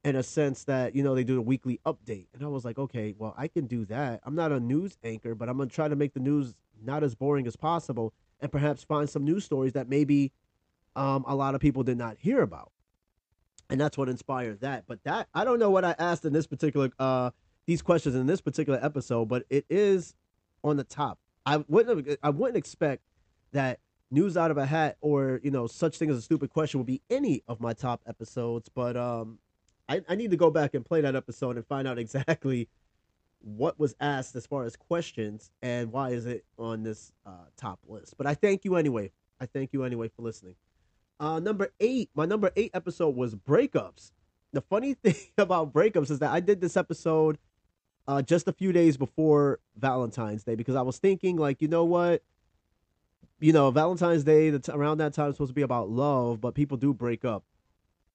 in 0.03 0.15
a 0.15 0.23
sense 0.23 0.63
that, 0.65 0.95
you 0.95 1.03
know, 1.03 1.15
they 1.15 1.23
do 1.23 1.37
a 1.37 1.41
weekly 1.41 1.79
update. 1.85 2.27
And 2.33 2.43
I 2.43 2.47
was 2.47 2.65
like, 2.65 2.77
okay, 2.77 3.13
well, 3.17 3.33
I 3.37 3.47
can 3.47 3.67
do 3.67 3.85
that. 3.85 4.21
I'm 4.23 4.35
not 4.35 4.51
a 4.51 4.59
news 4.59 4.97
anchor, 5.03 5.35
but 5.35 5.49
I'm 5.49 5.57
going 5.57 5.69
to 5.69 5.75
try 5.75 5.87
to 5.87 5.95
make 5.95 6.13
the 6.13 6.19
news 6.19 6.53
not 6.81 7.03
as 7.03 7.15
boring 7.15 7.47
as 7.47 7.55
possible 7.55 8.13
and 8.41 8.51
perhaps 8.51 8.83
find 8.83 9.09
some 9.09 9.23
news 9.23 9.45
stories 9.45 9.73
that 9.73 9.87
maybe 9.87 10.31
um, 10.95 11.25
a 11.27 11.35
lot 11.35 11.55
of 11.55 11.61
people 11.61 11.83
did 11.83 11.97
not 11.97 12.17
hear 12.19 12.41
about. 12.41 12.71
And 13.69 13.79
that's 13.79 13.97
what 13.97 14.09
inspired 14.09 14.61
that. 14.61 14.85
But 14.87 15.03
that, 15.03 15.27
I 15.33 15.43
don't 15.45 15.59
know 15.59 15.69
what 15.71 15.85
I 15.85 15.95
asked 15.97 16.25
in 16.25 16.33
this 16.33 16.47
particular, 16.47 16.91
uh, 16.99 17.31
these 17.65 17.81
questions 17.81 18.15
in 18.15 18.27
this 18.27 18.41
particular 18.41 18.79
episode, 18.81 19.29
but 19.29 19.45
it 19.49 19.65
is 19.69 20.15
on 20.63 20.77
the 20.77 20.83
top. 20.83 21.19
I 21.45 21.57
wouldn't 21.67 22.07
have, 22.07 22.17
I 22.23 22.29
wouldn't 22.29 22.57
expect 22.57 23.03
that 23.51 23.79
news 24.11 24.37
out 24.37 24.51
of 24.51 24.57
a 24.57 24.65
hat 24.65 24.97
or 25.01 25.39
you 25.43 25.49
know 25.49 25.65
such 25.65 25.97
thing 25.97 26.09
as 26.09 26.17
a 26.17 26.21
stupid 26.21 26.51
question 26.51 26.79
would 26.79 26.87
be 26.87 27.01
any 27.09 27.43
of 27.47 27.59
my 27.59 27.73
top 27.73 28.01
episodes. 28.07 28.69
But 28.69 28.95
um, 28.95 29.39
I, 29.89 30.01
I 30.07 30.15
need 30.15 30.31
to 30.31 30.37
go 30.37 30.49
back 30.49 30.73
and 30.73 30.85
play 30.85 31.01
that 31.01 31.15
episode 31.15 31.57
and 31.57 31.65
find 31.65 31.87
out 31.87 31.97
exactly 31.99 32.69
what 33.39 33.77
was 33.77 33.93
asked 33.99 34.35
as 34.35 34.45
far 34.45 34.63
as 34.63 34.75
questions 34.75 35.51
and 35.61 35.91
why 35.91 36.11
is 36.11 36.25
it 36.25 36.45
on 36.57 36.83
this 36.83 37.11
uh, 37.25 37.45
top 37.57 37.79
list. 37.87 38.15
But 38.17 38.25
I 38.25 38.35
thank 38.35 38.63
you 38.63 38.75
anyway. 38.77 39.11
I 39.39 39.45
thank 39.47 39.73
you 39.73 39.83
anyway 39.83 40.07
for 40.07 40.21
listening. 40.21 40.55
Uh, 41.23 41.39
number 41.39 41.69
eight, 41.79 42.09
my 42.15 42.25
number 42.25 42.51
eight 42.57 42.71
episode 42.73 43.15
was 43.15 43.33
breakups. 43.33 44.11
the 44.51 44.59
funny 44.59 44.93
thing 45.03 45.15
about 45.37 45.71
breakups 45.71 46.11
is 46.11 46.19
that 46.19 46.31
I 46.31 46.41
did 46.41 46.59
this 46.59 46.75
episode 46.75 47.37
uh, 48.09 48.21
just 48.21 48.49
a 48.49 48.51
few 48.51 48.73
days 48.73 48.97
before 48.97 49.61
Valentine's 49.77 50.43
Day 50.43 50.55
because 50.55 50.75
I 50.75 50.81
was 50.81 50.99
thinking, 50.99 51.37
like, 51.37 51.61
you 51.61 51.69
know 51.69 51.85
what? 51.85 52.23
You 53.39 53.53
know, 53.53 53.71
Valentine's 53.71 54.25
Day, 54.25 54.49
the 54.49 54.59
t- 54.59 54.73
around 54.73 54.97
that 54.97 55.13
time 55.13 55.29
is 55.29 55.35
supposed 55.35 55.51
to 55.51 55.55
be 55.55 55.61
about 55.61 55.89
love, 55.89 56.41
but 56.41 56.55
people 56.55 56.75
do 56.75 56.93
break 56.93 57.23
up 57.23 57.45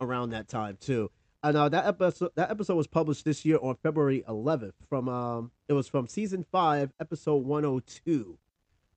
around 0.02 0.30
that 0.30 0.46
time 0.46 0.76
too. 0.78 1.10
And 1.42 1.56
uh, 1.56 1.70
that 1.70 1.86
episode 1.86 2.32
that 2.34 2.50
episode 2.50 2.74
was 2.74 2.86
published 2.86 3.24
this 3.24 3.42
year 3.42 3.58
on 3.62 3.76
February 3.82 4.22
11th 4.28 4.72
from 4.86 5.08
um 5.08 5.50
it 5.66 5.72
was 5.72 5.88
from 5.88 6.08
season 6.08 6.44
5 6.52 6.92
episode 7.00 7.46
102. 7.46 8.36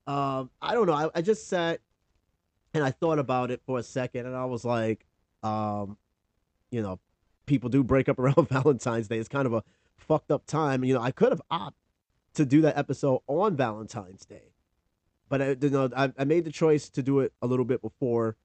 Um 0.06 0.50
I 0.62 0.74
don't 0.74 0.88
know, 0.88 0.94
I, 0.94 1.10
I 1.16 1.22
just 1.22 1.48
sat 1.48 1.80
and 2.74 2.84
I 2.84 2.92
thought 2.92 3.20
about 3.20 3.52
it 3.52 3.62
for 3.66 3.80
a 3.80 3.84
second 3.84 4.26
and 4.26 4.36
I 4.36 4.46
was 4.46 4.66
like 4.66 5.06
um 5.44 5.98
you 6.72 6.82
know, 6.82 7.00
people 7.46 7.70
do 7.70 7.84
break 7.84 8.10
up 8.10 8.18
around 8.20 8.48
Valentine's 8.50 9.08
Day. 9.08 9.20
It's 9.20 9.30
kind 9.30 9.46
of 9.46 9.54
a 9.54 9.64
fucked 9.98 10.32
up 10.32 10.46
time. 10.46 10.84
You 10.84 10.96
know, 10.96 11.02
I 11.02 11.12
could 11.12 11.32
have 11.32 11.42
opted 11.52 11.76
to 12.36 12.46
do 12.46 12.62
that 12.62 12.78
episode 12.78 13.20
on 13.28 13.58
Valentine's 13.58 14.26
Day, 14.26 14.54
but 15.28 15.42
I, 15.42 15.58
you 15.60 15.70
know, 15.70 15.90
I, 15.96 16.12
I 16.18 16.24
made 16.24 16.46
the 16.46 16.52
choice 16.52 16.90
to 16.92 17.04
do 17.04 17.20
it 17.20 17.34
a 17.42 17.48
little 17.48 17.66
bit 17.66 17.82
before 17.82 18.38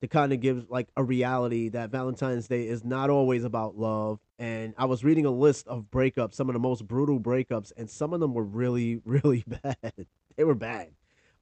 to 0.00 0.06
kind 0.06 0.32
of 0.32 0.40
give 0.40 0.70
like 0.70 0.88
a 0.96 1.02
reality 1.02 1.68
that 1.70 1.90
Valentine's 1.90 2.46
Day 2.46 2.68
is 2.68 2.84
not 2.84 3.10
always 3.10 3.42
about 3.42 3.76
love. 3.76 4.20
And 4.38 4.72
I 4.78 4.84
was 4.84 5.02
reading 5.02 5.26
a 5.26 5.30
list 5.30 5.66
of 5.66 5.86
breakups, 5.90 6.34
some 6.34 6.48
of 6.48 6.52
the 6.52 6.60
most 6.60 6.86
brutal 6.86 7.18
breakups, 7.18 7.72
and 7.76 7.90
some 7.90 8.12
of 8.12 8.20
them 8.20 8.34
were 8.34 8.44
really, 8.44 9.00
really 9.04 9.44
bad. 9.46 10.06
they 10.36 10.44
were 10.44 10.54
bad. 10.54 10.90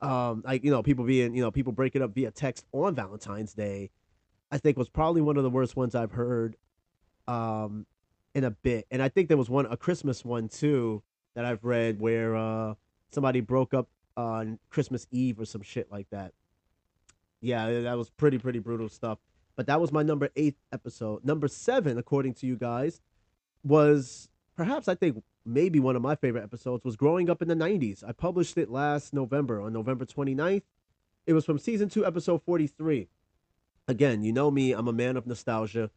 Um, 0.00 0.42
like 0.44 0.64
you 0.64 0.70
know, 0.70 0.82
people 0.82 1.04
being 1.04 1.34
you 1.34 1.42
know 1.42 1.50
people 1.50 1.72
breaking 1.72 2.02
up 2.02 2.14
via 2.14 2.30
text 2.30 2.66
on 2.72 2.94
Valentine's 2.94 3.54
Day. 3.54 3.90
I 4.50 4.58
think 4.58 4.76
was 4.76 4.88
probably 4.88 5.22
one 5.22 5.36
of 5.36 5.42
the 5.42 5.50
worst 5.50 5.74
ones 5.74 5.94
I've 5.94 6.12
heard 6.12 6.56
um, 7.26 7.86
in 8.34 8.44
a 8.44 8.50
bit. 8.50 8.86
And 8.90 9.02
I 9.02 9.08
think 9.08 9.28
there 9.28 9.36
was 9.36 9.50
one 9.50 9.66
a 9.66 9.76
Christmas 9.76 10.24
one 10.24 10.48
too 10.48 11.02
that 11.34 11.44
I've 11.44 11.64
read 11.64 12.00
where 12.00 12.36
uh, 12.36 12.74
somebody 13.10 13.40
broke 13.40 13.74
up 13.74 13.88
on 14.16 14.58
Christmas 14.70 15.06
Eve 15.10 15.40
or 15.40 15.44
some 15.44 15.62
shit 15.62 15.90
like 15.90 16.08
that. 16.10 16.32
Yeah, 17.40 17.80
that 17.80 17.98
was 17.98 18.10
pretty 18.10 18.38
pretty 18.38 18.58
brutal 18.58 18.88
stuff. 18.88 19.18
But 19.56 19.66
that 19.66 19.80
was 19.80 19.90
my 19.90 20.02
number 20.02 20.28
eight 20.36 20.56
episode. 20.72 21.24
Number 21.24 21.48
seven, 21.48 21.98
according 21.98 22.34
to 22.34 22.46
you 22.46 22.56
guys, 22.56 23.00
was 23.64 24.28
perhaps 24.54 24.86
I 24.86 24.94
think 24.94 25.22
maybe 25.46 25.78
one 25.78 25.96
of 25.96 26.02
my 26.02 26.16
favorite 26.16 26.42
episodes 26.42 26.84
was 26.84 26.96
growing 26.96 27.30
up 27.30 27.40
in 27.40 27.48
the 27.48 27.54
90s. 27.54 28.02
I 28.06 28.12
published 28.12 28.58
it 28.58 28.70
last 28.70 29.14
November 29.14 29.60
on 29.60 29.72
November 29.72 30.04
29th. 30.04 30.62
It 31.26 31.32
was 31.32 31.44
from 31.44 31.58
season 31.58 31.88
2 31.88 32.04
episode 32.04 32.42
43. 32.42 33.08
Again, 33.88 34.22
you 34.22 34.32
know 34.32 34.50
me, 34.50 34.72
I'm 34.72 34.88
a 34.88 34.92
man 34.92 35.16
of 35.16 35.26
nostalgia. 35.26 35.90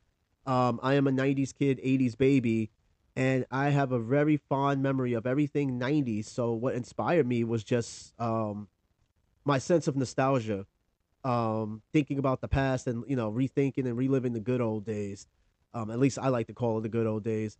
Um, 0.45 0.79
I 0.83 0.93
am 0.93 1.07
a 1.07 1.11
90s 1.11 1.53
kid, 1.53 1.79
80s 1.83 2.17
baby, 2.17 2.69
and 3.15 3.45
I 3.51 3.69
have 3.69 3.91
a 3.91 3.99
very 3.99 4.37
fond 4.37 4.81
memory 4.81 5.13
of 5.13 5.25
everything 5.25 5.79
90s. 5.79 6.25
So 6.25 6.53
what 6.53 6.75
inspired 6.75 7.27
me 7.27 7.43
was 7.43 7.63
just 7.63 8.13
um, 8.19 8.67
my 9.45 9.57
sense 9.57 9.87
of 9.87 9.95
nostalgia, 9.95 10.65
um, 11.23 11.81
thinking 11.91 12.19
about 12.19 12.41
the 12.41 12.47
past 12.47 12.87
and 12.87 13.03
you 13.07 13.15
know 13.15 13.31
rethinking 13.31 13.85
and 13.85 13.97
reliving 13.97 14.33
the 14.33 14.39
good 14.39 14.61
old 14.61 14.85
days. 14.85 15.27
Um, 15.73 15.91
at 15.91 15.99
least 15.99 16.17
I 16.17 16.29
like 16.29 16.47
to 16.47 16.53
call 16.53 16.79
it 16.79 16.81
the 16.81 16.89
good 16.89 17.05
old 17.07 17.23
days. 17.23 17.57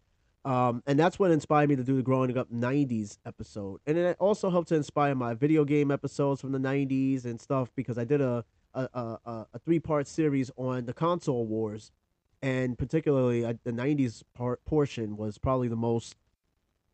Um, 0.49 0.81
and 0.87 0.97
that's 0.97 1.19
what 1.19 1.29
inspired 1.29 1.69
me 1.69 1.75
to 1.75 1.83
do 1.83 1.95
the 1.95 2.01
growing 2.01 2.35
up 2.35 2.51
90s 2.51 3.19
episode. 3.23 3.81
And 3.85 3.99
it 3.99 4.17
also 4.19 4.49
helped 4.49 4.69
to 4.69 4.75
inspire 4.75 5.13
my 5.13 5.35
video 5.35 5.63
game 5.63 5.91
episodes 5.91 6.41
from 6.41 6.53
the 6.53 6.57
90s 6.57 7.25
and 7.25 7.39
stuff 7.39 7.69
because 7.75 7.99
I 7.99 8.03
did 8.03 8.19
a 8.19 8.43
a, 8.73 8.81
a, 8.93 9.45
a 9.53 9.59
three 9.59 9.79
part 9.79 10.07
series 10.07 10.49
on 10.57 10.85
the 10.85 10.93
console 10.93 11.45
wars 11.45 11.91
and 12.41 12.77
particularly 12.77 13.41
the 13.41 13.71
90s 13.71 14.23
part 14.33 14.63
portion 14.65 15.17
was 15.17 15.37
probably 15.37 15.67
the 15.67 15.75
most 15.75 16.15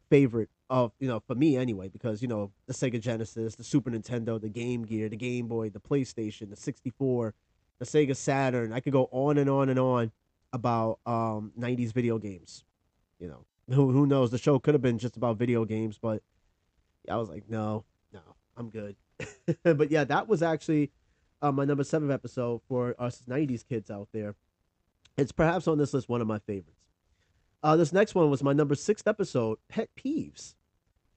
favorite 0.09 0.49
of 0.69 0.91
you 0.99 1.07
know 1.07 1.21
for 1.27 1.35
me 1.35 1.57
anyway 1.57 1.87
because 1.87 2.21
you 2.21 2.27
know 2.27 2.51
the 2.65 2.73
Sega 2.73 2.99
Genesis, 2.99 3.55
the 3.55 3.63
Super 3.63 3.91
Nintendo, 3.91 4.39
the 4.39 4.49
Game 4.49 4.83
Gear, 4.83 5.09
the 5.09 5.17
Game 5.17 5.47
Boy, 5.47 5.69
the 5.69 5.79
PlayStation, 5.79 6.49
the 6.49 6.55
64, 6.55 7.33
the 7.79 7.85
Sega 7.85 8.15
Saturn. 8.15 8.73
I 8.73 8.79
could 8.79 8.93
go 8.93 9.07
on 9.11 9.37
and 9.37 9.49
on 9.49 9.69
and 9.69 9.79
on 9.79 10.11
about 10.51 10.99
um 11.05 11.51
90s 11.59 11.93
video 11.93 12.17
games. 12.17 12.63
You 13.19 13.27
know, 13.27 13.45
who 13.73 13.91
who 13.91 14.05
knows? 14.05 14.31
The 14.31 14.37
show 14.37 14.59
could 14.59 14.73
have 14.73 14.81
been 14.81 14.97
just 14.97 15.17
about 15.17 15.37
video 15.37 15.65
games, 15.65 15.97
but 16.01 16.21
I 17.09 17.17
was 17.17 17.29
like, 17.29 17.49
no, 17.49 17.85
no, 18.13 18.21
I'm 18.57 18.69
good. 18.69 18.95
but 19.63 19.91
yeah, 19.91 20.03
that 20.03 20.27
was 20.27 20.41
actually 20.41 20.91
uh, 21.41 21.51
my 21.51 21.65
number 21.65 21.83
seven 21.83 22.11
episode 22.11 22.61
for 22.67 22.95
us 22.99 23.23
90s 23.27 23.67
kids 23.67 23.89
out 23.89 24.09
there. 24.13 24.35
It's 25.17 25.31
perhaps 25.31 25.67
on 25.67 25.77
this 25.77 25.93
list 25.93 26.09
one 26.09 26.21
of 26.21 26.27
my 26.27 26.39
favorites. 26.39 26.81
Uh, 27.63 27.75
this 27.75 27.93
next 27.93 28.15
one 28.15 28.29
was 28.29 28.43
my 28.43 28.53
number 28.53 28.75
six 28.75 29.01
episode, 29.05 29.57
Pet 29.69 29.89
Peeves. 29.97 30.55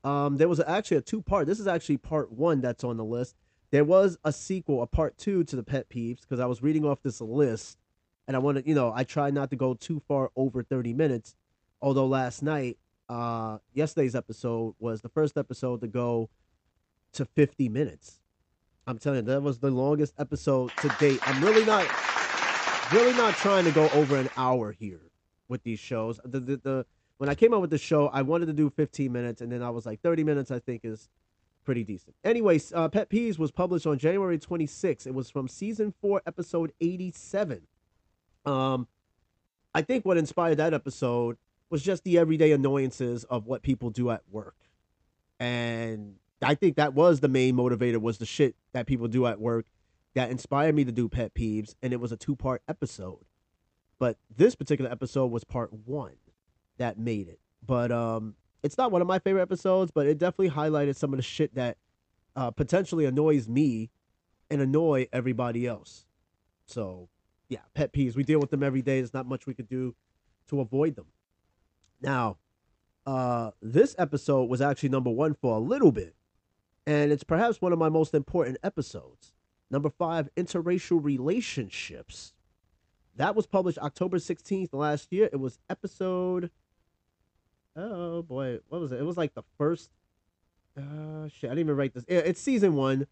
Um, 0.05 0.37
there 0.37 0.49
was 0.49 0.61
actually 0.61 0.99
a 0.99 1.03
two 1.03 1.21
part. 1.21 1.47
This 1.47 1.61
is 1.61 1.67
actually 1.67 1.99
part 1.99 2.33
one 2.33 2.61
that's 2.61 2.85
on 2.85 2.97
the 2.97 3.05
list. 3.05 3.37
There 3.71 3.85
was 3.85 4.17
a 4.25 4.33
sequel, 4.33 4.83
a 4.83 4.87
part 4.87 5.19
two 5.19 5.45
to 5.45 5.57
the 5.57 5.63
Pet 5.63 5.89
Peeves, 5.91 6.23
because 6.23 6.41
I 6.41 6.47
was 6.47 6.63
reading 6.63 6.87
off 6.87 7.03
this 7.03 7.21
list 7.21 7.79
and 8.27 8.37
I 8.37 8.39
wanted, 8.39 8.67
you 8.67 8.75
know, 8.75 8.93
I 8.95 9.05
try 9.05 9.31
not 9.31 9.51
to 9.51 9.57
go 9.57 9.75
too 9.75 10.01
far 10.09 10.31
over 10.37 10.63
30 10.63 10.95
minutes. 10.95 11.35
Although 11.81 12.07
last 12.07 12.43
night, 12.43 12.79
uh, 13.09 13.59
yesterday's 13.73 14.15
episode 14.15 14.75
was 14.79 15.01
the 15.01 15.09
first 15.09 15.37
episode 15.37 15.81
to 15.81 15.87
go 15.87 16.29
to 17.13 17.25
50 17.25 17.69
minutes. 17.69 18.21
I'm 18.87 18.99
telling 18.99 19.19
you, 19.19 19.33
that 19.33 19.43
was 19.43 19.59
the 19.59 19.71
longest 19.71 20.15
episode 20.19 20.73
to 20.81 20.89
date. 20.99 21.21
I'm 21.27 21.43
really 21.43 21.65
not 21.65 21.87
really 22.93 23.13
not 23.17 23.35
trying 23.35 23.65
to 23.65 23.71
go 23.71 23.89
over 23.91 24.17
an 24.17 24.31
hour 24.37 24.73
here 24.73 25.01
with 25.49 25.63
these 25.63 25.79
shows. 25.79 26.21
The, 26.25 26.41
the, 26.41 26.57
the 26.57 26.87
when 27.19 27.29
I 27.29 27.35
came 27.35 27.53
out 27.53 27.61
with 27.61 27.71
the 27.71 27.79
show, 27.79 28.09
I 28.09 28.23
wanted 28.23 28.47
to 28.47 28.53
do 28.53 28.71
15 28.71 29.13
minutes, 29.13 29.41
and 29.41 29.51
then 29.51 29.63
I 29.63 29.71
was 29.71 29.85
like, 29.85 30.01
30 30.01 30.25
minutes, 30.25 30.51
I 30.51 30.59
think 30.61 30.85
is 30.85 31.09
pretty 31.65 31.85
decent. 31.85 32.15
Anyways, 32.25 32.73
uh, 32.73 32.89
Pet 32.89 33.11
Peeves 33.11 33.39
was 33.39 33.51
published 33.51 33.87
on 33.87 33.99
January 33.99 34.39
26th. 34.39 35.07
It 35.07 35.15
was 35.15 35.29
from 35.29 35.49
season 35.49 35.93
four, 36.01 36.23
episode 36.27 36.73
87. 36.81 37.67
Um, 38.47 38.87
I 39.75 39.83
think 39.83 40.07
what 40.07 40.17
inspired 40.17 40.59
that 40.59 40.73
episode 40.73 41.37
was 41.71 41.83
just 41.83 42.05
the 42.05 42.19
everyday 42.19 42.53
annoyances 42.53 43.25
of 43.25 43.47
what 43.47 43.63
people 43.63 43.91
do 43.91 44.11
at 44.11 44.23
work, 44.31 44.57
and 45.39 46.17
I 46.43 46.55
think 46.55 46.77
that 46.77 46.95
was 46.95 47.21
the 47.21 47.29
main 47.29 47.57
motivator 47.57 48.01
was 48.01 48.19
the 48.19 48.27
shit 48.27 48.55
that 48.73 48.87
people 48.87 49.09
do 49.09 49.27
at 49.27 49.41
work 49.41 49.67
that 50.15 50.31
inspired 50.31 50.75
me 50.75 50.85
to 50.85 50.93
do 50.93 51.09
pet 51.09 51.35
peeves, 51.35 51.75
and 51.83 51.93
it 51.93 52.01
was 52.01 52.13
a 52.13 52.17
two 52.17 52.37
part 52.37 52.63
episode. 52.69 53.25
But 53.99 54.17
this 54.35 54.55
particular 54.55 54.91
episode 54.91 55.27
was 55.27 55.45
part 55.45 55.73
one 55.73 56.17
that 56.79 56.99
made 56.99 57.29
it. 57.29 57.41
But 57.65 57.91
um, 57.91 58.35
it's 58.63 58.79
not 58.79 58.93
one 58.93 59.03
of 59.03 59.09
my 59.09 59.19
favorite 59.19 59.43
episodes, 59.43 59.91
but 59.91 60.07
it 60.07 60.19
definitely 60.19 60.51
highlighted 60.51 60.97
some 60.97 61.13
of 61.13 61.19
the 61.19 61.23
shit 61.23 61.55
that 61.57 61.77
uh, 62.37 62.51
potentially 62.51 63.05
annoys 63.05 63.49
me 63.49 63.91
and 64.51 64.61
annoy 64.61 65.09
everybody 65.13 65.67
else. 65.67 66.07
So, 66.67 67.09
yeah, 67.49 67.61
pet 67.75 67.93
peeves. 67.93 68.15
We 68.15 68.23
deal 68.23 68.41
with 68.41 68.51
them 68.51 68.63
every 68.63 68.83
day. 68.83 68.99
There's 68.99 69.15
not 69.15 69.27
much 69.27 69.47
we 69.47 69.55
could 69.55 69.69
do 69.69 69.95
to 70.49 70.61
avoid 70.61 70.97
them. 70.97 71.07
Now, 72.01 72.39
uh, 73.07 73.53
this 73.63 73.95
episode 73.99 74.45
was 74.45 74.61
actually 74.61 74.91
number 74.91 75.11
one 75.11 75.35
for 75.35 75.57
a 75.57 75.61
little 75.61 75.93
bit, 75.93 76.15
and 76.87 77.11
it's 77.11 77.25
perhaps 77.25 77.61
one 77.61 77.73
of 77.73 77.79
my 77.79 77.89
most 77.89 78.15
important 78.15 78.59
episodes. 78.63 79.33
Number 79.71 79.91
five, 79.91 80.29
interracial 80.37 81.03
relationships. 81.03 82.35
That 83.17 83.35
was 83.35 83.47
published 83.47 83.79
October 83.79 84.19
16th 84.19 84.73
last 84.73 85.13
year. 85.13 85.29
It 85.33 85.41
was 85.41 85.59
episode. 85.69 86.51
Oh 87.75 88.23
boy, 88.23 88.59
what 88.69 88.81
was 88.81 88.93
it? 88.93 89.01
It 89.01 89.05
was 89.05 89.17
like 89.17 89.35
the 89.35 89.43
first. 89.57 89.91
Uh, 90.77 91.29
shit, 91.29 91.51
I 91.51 91.55
didn't 91.55 91.67
even 91.67 91.77
write 91.77 91.95
this. 91.95 92.05
It's 92.09 92.41
season 92.41 92.75
one, 92.75 93.07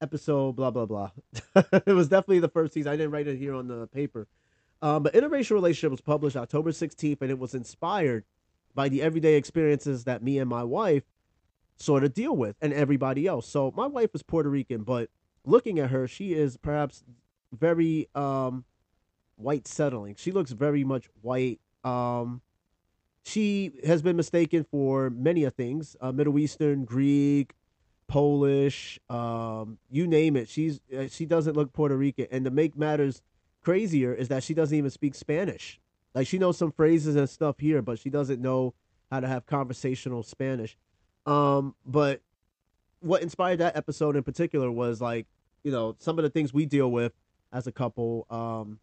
episode 0.00 0.56
blah 0.56 0.70
blah 0.70 0.86
blah. 0.86 1.10
it 1.54 1.94
was 1.94 2.08
definitely 2.08 2.40
the 2.40 2.48
first 2.48 2.72
season. 2.72 2.92
I 2.92 2.96
didn't 2.96 3.12
write 3.12 3.28
it 3.28 3.36
here 3.36 3.54
on 3.54 3.68
the 3.68 3.86
paper. 3.88 4.26
Um, 4.82 5.02
but 5.02 5.12
interracial 5.14 5.52
relationship 5.52 5.90
was 5.90 6.00
published 6.00 6.36
October 6.36 6.70
16th, 6.70 7.20
and 7.20 7.30
it 7.30 7.38
was 7.38 7.54
inspired 7.54 8.24
by 8.74 8.88
the 8.88 9.02
everyday 9.02 9.34
experiences 9.34 10.04
that 10.04 10.22
me 10.22 10.38
and 10.38 10.48
my 10.48 10.64
wife 10.64 11.02
sort 11.76 12.04
of 12.04 12.14
deal 12.14 12.36
with, 12.36 12.56
and 12.60 12.72
everybody 12.72 13.26
else. 13.26 13.46
So 13.48 13.72
my 13.76 13.86
wife 13.86 14.10
is 14.14 14.22
Puerto 14.22 14.48
Rican, 14.48 14.82
but 14.82 15.10
looking 15.44 15.78
at 15.78 15.90
her, 15.90 16.06
she 16.06 16.34
is 16.34 16.56
perhaps 16.56 17.02
very 17.52 18.08
um 18.14 18.64
white 19.36 19.66
settling. 19.66 20.14
She 20.16 20.30
looks 20.30 20.52
very 20.52 20.84
much 20.84 21.08
white. 21.22 21.60
Um 21.84 22.42
she 23.24 23.72
has 23.84 24.02
been 24.02 24.16
mistaken 24.16 24.64
for 24.70 25.10
many 25.10 25.44
of 25.44 25.54
things, 25.54 25.96
uh, 26.00 26.10
Middle 26.12 26.38
Eastern, 26.38 26.84
Greek, 26.84 27.54
Polish, 28.08 28.98
um, 29.08 29.78
you 29.90 30.06
name 30.06 30.36
it. 30.36 30.48
She's 30.48 30.80
uh, 30.96 31.06
she 31.08 31.26
doesn't 31.26 31.54
look 31.56 31.72
Puerto 31.72 31.96
Rican, 31.96 32.26
and 32.30 32.44
to 32.44 32.50
make 32.50 32.76
matters 32.76 33.22
crazier 33.62 34.14
is 34.14 34.28
that 34.28 34.42
she 34.42 34.54
doesn't 34.54 34.76
even 34.76 34.90
speak 34.90 35.14
Spanish. 35.14 35.80
Like 36.14 36.26
she 36.26 36.38
knows 36.38 36.58
some 36.58 36.72
phrases 36.72 37.16
and 37.16 37.28
stuff 37.28 37.58
here, 37.58 37.82
but 37.82 37.98
she 37.98 38.10
doesn't 38.10 38.40
know 38.40 38.74
how 39.10 39.20
to 39.20 39.28
have 39.28 39.46
conversational 39.46 40.22
Spanish. 40.22 40.76
Um, 41.26 41.74
but 41.86 42.22
what 43.00 43.22
inspired 43.22 43.58
that 43.58 43.76
episode 43.76 44.16
in 44.16 44.22
particular 44.22 44.70
was 44.70 45.00
like 45.00 45.26
you 45.62 45.72
know 45.72 45.96
some 45.98 46.18
of 46.18 46.22
the 46.22 46.30
things 46.30 46.52
we 46.52 46.66
deal 46.66 46.90
with 46.90 47.12
as 47.52 47.66
a 47.66 47.72
couple 47.72 48.26
um 48.30 48.78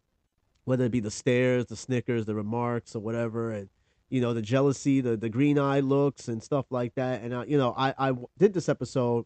whether 0.67 0.83
it 0.83 0.91
be 0.91 0.99
the 0.99 1.09
stares, 1.09 1.67
the 1.67 1.77
snickers, 1.77 2.25
the 2.25 2.35
remarks, 2.35 2.93
or 2.93 2.99
whatever, 2.99 3.51
and 3.51 3.69
you 4.09 4.19
know 4.19 4.33
the 4.33 4.41
jealousy, 4.41 4.99
the 4.99 5.15
the 5.15 5.29
green 5.29 5.57
eye 5.57 5.79
looks 5.79 6.27
and 6.27 6.43
stuff 6.43 6.65
like 6.71 6.93
that. 6.95 7.21
And 7.21 7.33
I, 7.33 7.45
you 7.45 7.57
know, 7.57 7.73
I 7.77 7.93
I 7.97 8.13
did 8.37 8.53
this 8.53 8.67
episode 8.67 9.25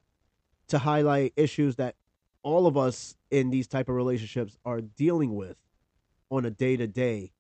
to 0.68 0.78
highlight 0.78 1.34
issues 1.36 1.78
that 1.78 1.96
all 2.44 2.68
of 2.68 2.78
us 2.78 3.16
in 3.30 3.50
these 3.50 3.68
type 3.68 3.90
of 3.90 3.96
relationships 3.96 4.58
are 4.66 4.82
dealing 4.82 5.36
with 5.36 5.58
on 6.30 6.46
a 6.46 6.50
day 6.50 6.78
to 6.78 6.88
day. 6.88 7.32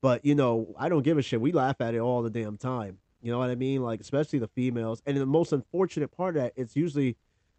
But 0.00 0.24
you 0.24 0.34
know, 0.34 0.74
I 0.78 0.88
don't 0.88 1.02
give 1.02 1.18
a 1.18 1.22
shit. 1.22 1.40
We 1.40 1.52
laugh 1.52 1.80
at 1.80 1.94
it 1.94 1.98
all 1.98 2.22
the 2.22 2.30
damn 2.30 2.56
time. 2.56 2.98
You 3.20 3.32
know 3.32 3.38
what 3.38 3.50
I 3.50 3.56
mean? 3.56 3.82
Like 3.82 4.00
especially 4.00 4.38
the 4.38 4.48
females. 4.48 5.02
And 5.06 5.16
the 5.16 5.26
most 5.26 5.52
unfortunate 5.52 6.08
part 6.08 6.36
of 6.36 6.42
that, 6.42 6.52
it's 6.56 6.76
usually 6.76 7.16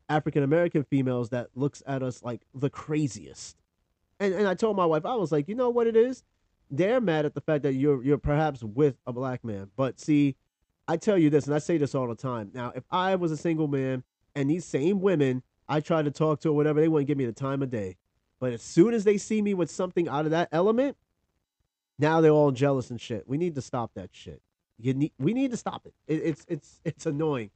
African 0.07 0.43
American 0.43 0.83
females 0.83 1.29
that 1.29 1.49
looks 1.55 1.83
at 1.85 2.01
us 2.01 2.23
like 2.23 2.41
the 2.53 2.69
craziest. 2.69 3.57
And 4.19 4.33
and 4.33 4.47
I 4.47 4.53
told 4.53 4.75
my 4.77 4.85
wife, 4.85 5.05
I 5.05 5.15
was 5.15 5.31
like, 5.31 5.47
you 5.47 5.55
know 5.55 5.69
what 5.69 5.87
it 5.87 5.95
is? 5.95 6.23
They're 6.71 7.01
mad 7.01 7.25
at 7.25 7.33
the 7.33 7.41
fact 7.41 7.63
that 7.63 7.73
you're 7.73 8.03
you're 8.03 8.17
perhaps 8.17 8.63
with 8.63 8.95
a 9.05 9.13
black 9.13 9.43
man. 9.43 9.69
But 9.75 9.99
see, 9.99 10.35
I 10.87 10.97
tell 10.97 11.17
you 11.17 11.29
this, 11.29 11.45
and 11.45 11.53
I 11.53 11.59
say 11.59 11.77
this 11.77 11.93
all 11.93 12.07
the 12.07 12.15
time. 12.15 12.51
Now, 12.53 12.71
if 12.75 12.83
I 12.89 13.15
was 13.15 13.31
a 13.31 13.37
single 13.37 13.67
man 13.67 14.03
and 14.35 14.49
these 14.49 14.65
same 14.65 15.01
women 15.01 15.43
I 15.69 15.79
tried 15.79 16.05
to 16.05 16.11
talk 16.11 16.41
to 16.41 16.49
or 16.49 16.53
whatever, 16.53 16.81
they 16.81 16.87
wouldn't 16.87 17.07
give 17.07 17.17
me 17.17 17.25
the 17.25 17.31
time 17.31 17.61
of 17.61 17.69
day. 17.69 17.97
But 18.39 18.53
as 18.53 18.63
soon 18.63 18.93
as 18.93 19.03
they 19.03 19.17
see 19.17 19.41
me 19.41 19.53
with 19.53 19.69
something 19.69 20.09
out 20.09 20.25
of 20.25 20.31
that 20.31 20.49
element, 20.51 20.97
now 21.99 22.21
they're 22.21 22.31
all 22.31 22.51
jealous 22.51 22.89
and 22.89 22.99
shit. 22.99 23.27
We 23.27 23.37
need 23.37 23.55
to 23.55 23.61
stop 23.61 23.91
that 23.93 24.09
shit. 24.11 24.41
You 24.79 24.93
need, 24.93 25.11
we 25.19 25.33
need 25.33 25.51
to 25.51 25.57
stop 25.57 25.85
it. 25.85 25.93
it. 26.07 26.21
It's 26.23 26.45
it's 26.47 26.81
it's 26.85 27.05
annoying, 27.05 27.51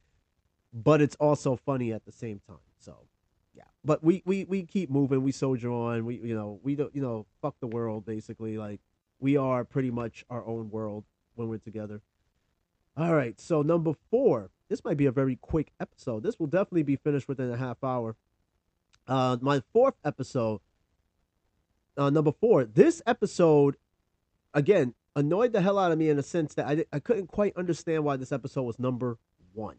but 0.72 1.00
it's 1.00 1.16
also 1.16 1.56
funny 1.56 1.92
at 1.92 2.04
the 2.04 2.12
same 2.12 2.40
time. 2.46 2.58
So, 2.78 2.94
yeah. 3.56 3.64
But 3.82 4.04
we 4.04 4.22
we 4.26 4.44
we 4.44 4.64
keep 4.64 4.90
moving. 4.90 5.22
We 5.22 5.32
soldier 5.32 5.70
on. 5.70 6.04
We 6.04 6.16
you 6.16 6.34
know 6.34 6.60
we 6.62 6.74
don't 6.76 6.94
you 6.94 7.00
know 7.00 7.24
fuck 7.40 7.58
the 7.60 7.66
world 7.66 8.04
basically. 8.04 8.58
Like 8.58 8.80
we 9.18 9.38
are 9.38 9.64
pretty 9.64 9.90
much 9.90 10.26
our 10.28 10.46
own 10.46 10.68
world 10.70 11.04
when 11.34 11.48
we're 11.48 11.56
together. 11.56 12.02
All 12.96 13.14
right. 13.14 13.40
So 13.40 13.62
number 13.62 13.94
four. 14.10 14.50
This 14.68 14.84
might 14.84 14.96
be 14.96 15.06
a 15.06 15.12
very 15.12 15.36
quick 15.36 15.72
episode. 15.78 16.22
This 16.22 16.38
will 16.38 16.46
definitely 16.46 16.82
be 16.82 16.96
finished 16.96 17.28
within 17.28 17.50
a 17.50 17.56
half 17.56 17.82
hour. 17.82 18.16
Uh, 19.06 19.36
my 19.40 19.62
fourth 19.72 19.94
episode. 20.04 20.60
Uh, 21.96 22.10
number 22.10 22.32
four. 22.32 22.64
This 22.64 23.02
episode, 23.06 23.76
again, 24.52 24.94
annoyed 25.14 25.52
the 25.52 25.60
hell 25.60 25.78
out 25.78 25.92
of 25.92 25.98
me 25.98 26.08
in 26.08 26.18
a 26.18 26.22
sense 26.22 26.54
that 26.54 26.66
I, 26.66 26.84
I 26.92 26.98
couldn't 26.98 27.28
quite 27.28 27.56
understand 27.56 28.04
why 28.04 28.16
this 28.16 28.32
episode 28.32 28.62
was 28.62 28.78
number 28.78 29.18
one. 29.52 29.76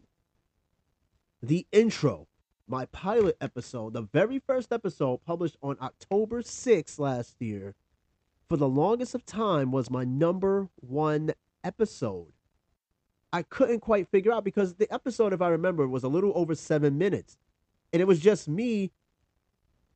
The 1.42 1.66
intro, 1.72 2.28
my 2.66 2.86
pilot 2.86 3.36
episode, 3.40 3.92
the 3.92 4.02
very 4.02 4.38
first 4.38 4.72
episode 4.72 5.24
published 5.24 5.56
on 5.62 5.76
October 5.80 6.42
6th 6.42 6.98
last 6.98 7.36
year, 7.40 7.74
for 8.48 8.56
the 8.56 8.68
longest 8.68 9.14
of 9.14 9.26
time 9.26 9.72
was 9.72 9.90
my 9.90 10.04
number 10.04 10.68
one 10.76 11.32
episode. 11.64 12.32
I 13.36 13.42
couldn't 13.42 13.80
quite 13.80 14.08
figure 14.08 14.32
out 14.32 14.44
because 14.44 14.74
the 14.74 14.92
episode, 14.92 15.32
if 15.32 15.42
I 15.42 15.48
remember, 15.48 15.86
was 15.86 16.04
a 16.04 16.08
little 16.08 16.32
over 16.34 16.54
seven 16.54 16.98
minutes. 16.98 17.36
And 17.92 18.02
it 18.02 18.06
was 18.06 18.20
just 18.20 18.48
me 18.48 18.92